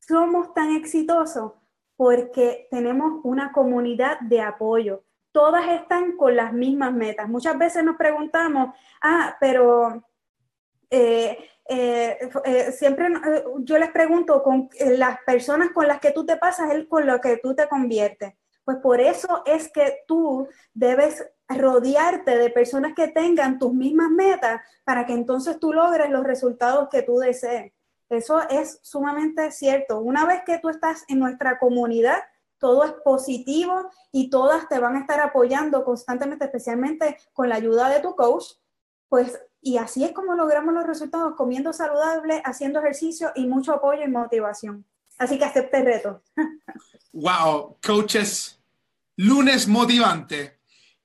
somos 0.00 0.54
tan 0.54 0.74
exitosos? 0.76 1.52
Porque 1.98 2.68
tenemos 2.70 3.20
una 3.24 3.52
comunidad 3.52 4.20
de 4.20 4.40
apoyo. 4.40 5.04
Todas 5.32 5.68
están 5.68 6.16
con 6.16 6.34
las 6.34 6.54
mismas 6.54 6.94
metas. 6.94 7.28
Muchas 7.28 7.58
veces 7.58 7.84
nos 7.84 7.96
preguntamos, 7.96 8.74
ah, 9.02 9.36
pero 9.38 10.02
eh, 10.90 11.36
eh, 11.68 12.30
eh, 12.44 12.72
siempre 12.72 13.08
yo 13.58 13.78
les 13.78 13.90
pregunto, 13.90 14.42
con 14.42 14.70
las 14.96 15.18
personas 15.26 15.70
con 15.74 15.86
las 15.86 16.00
que 16.00 16.12
tú 16.12 16.24
te 16.24 16.36
pasas, 16.36 16.72
es 16.72 16.86
con 16.86 17.06
lo 17.06 17.20
que 17.20 17.36
tú 17.36 17.54
te 17.54 17.68
conviertes. 17.68 18.34
Pues 18.64 18.78
por 18.78 19.00
eso 19.00 19.42
es 19.46 19.70
que 19.72 20.00
tú 20.06 20.46
debes 20.74 21.26
rodearte 21.48 22.36
de 22.36 22.50
personas 22.50 22.92
que 22.94 23.08
tengan 23.08 23.58
tus 23.58 23.72
mismas 23.72 24.10
metas 24.10 24.60
para 24.84 25.06
que 25.06 25.14
entonces 25.14 25.58
tú 25.58 25.72
logres 25.72 26.10
los 26.10 26.22
resultados 26.24 26.88
que 26.90 27.02
tú 27.02 27.18
desees. 27.18 27.72
Eso 28.08 28.40
es 28.48 28.80
sumamente 28.82 29.50
cierto. 29.52 30.00
Una 30.00 30.24
vez 30.24 30.42
que 30.46 30.58
tú 30.58 30.68
estás 30.68 31.04
en 31.08 31.18
nuestra 31.18 31.58
comunidad, 31.58 32.18
todo 32.58 32.84
es 32.84 32.92
positivo 33.04 33.90
y 34.10 34.30
todas 34.30 34.68
te 34.68 34.78
van 34.78 34.96
a 34.96 35.00
estar 35.00 35.20
apoyando 35.20 35.84
constantemente, 35.84 36.46
especialmente 36.46 37.16
con 37.32 37.48
la 37.48 37.56
ayuda 37.56 37.88
de 37.88 38.00
tu 38.00 38.16
coach, 38.16 38.44
pues 39.08 39.38
y 39.60 39.76
así 39.76 40.04
es 40.04 40.12
como 40.12 40.34
logramos 40.34 40.72
los 40.72 40.86
resultados, 40.86 41.34
comiendo 41.36 41.72
saludable, 41.72 42.40
haciendo 42.44 42.78
ejercicio 42.78 43.32
y 43.34 43.46
mucho 43.46 43.72
apoyo 43.72 44.02
y 44.04 44.08
motivación. 44.08 44.86
Así 45.18 45.38
que 45.38 45.44
acepte 45.44 45.78
el 45.78 45.84
reto. 45.84 46.22
Wow, 47.10 47.78
coaches, 47.84 48.60
lunes 49.16 49.66
motivante. 49.66 50.57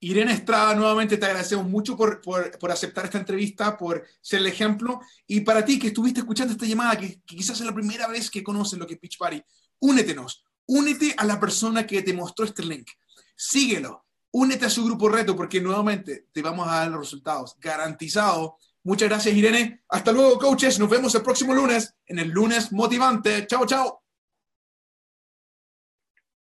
Irene 0.03 0.33
Estrada, 0.33 0.75
nuevamente 0.75 1.17
te 1.17 1.25
agradecemos 1.25 1.65
mucho 1.69 1.95
por, 1.95 2.19
por, 2.21 2.71
aceptar 2.71 3.05
esta 3.05 3.17
entrevista, 3.17 3.77
por 3.77 4.03
ser 4.21 4.41
el 4.41 4.47
ejemplo. 4.47 4.99
Y 5.27 5.41
para 5.41 5.63
ti 5.63 5.79
que 5.79 5.87
estuviste 5.87 6.19
escuchando 6.19 6.51
esta 6.51 6.65
llamada, 6.65 6.97
que, 6.97 7.21
quizás 7.25 7.59
es 7.59 7.65
la 7.65 7.73
primera 7.73 8.07
vez 8.07 8.29
que 8.29 8.43
conoces 8.43 8.77
lo 8.77 8.85
que 8.85 8.95
es 8.95 8.99
Pitch 8.99 9.17
Party, 9.17 9.41
únetenos, 9.79 10.43
únete 10.65 11.15
a 11.17 11.23
la 11.23 11.39
persona 11.39 11.87
que 11.87 12.01
te 12.01 12.13
mostró 12.13 12.43
este 12.43 12.63
link. 12.63 12.89
Síguelo, 13.33 14.05
únete 14.31 14.65
a 14.65 14.69
su 14.69 14.83
grupo 14.83 15.07
reto 15.07 15.37
porque 15.37 15.61
nuevamente 15.61 16.27
te 16.33 16.41
vamos 16.41 16.67
a 16.67 16.79
dar 16.79 16.91
los 16.91 16.99
resultados 16.99 17.55
garantizados. 17.59 18.51
Muchas 18.83 19.07
gracias, 19.07 19.33
Irene. 19.33 19.83
Hasta 19.87 20.11
luego, 20.11 20.37
coaches. 20.37 20.79
Nos 20.79 20.89
vemos 20.89 21.15
el 21.15 21.21
próximo 21.21 21.53
lunes 21.53 21.95
en 22.05 22.19
el 22.19 22.27
lunes 22.27 22.73
motivante. 22.73 23.47
Chao, 23.47 23.65
chao. 23.65 24.02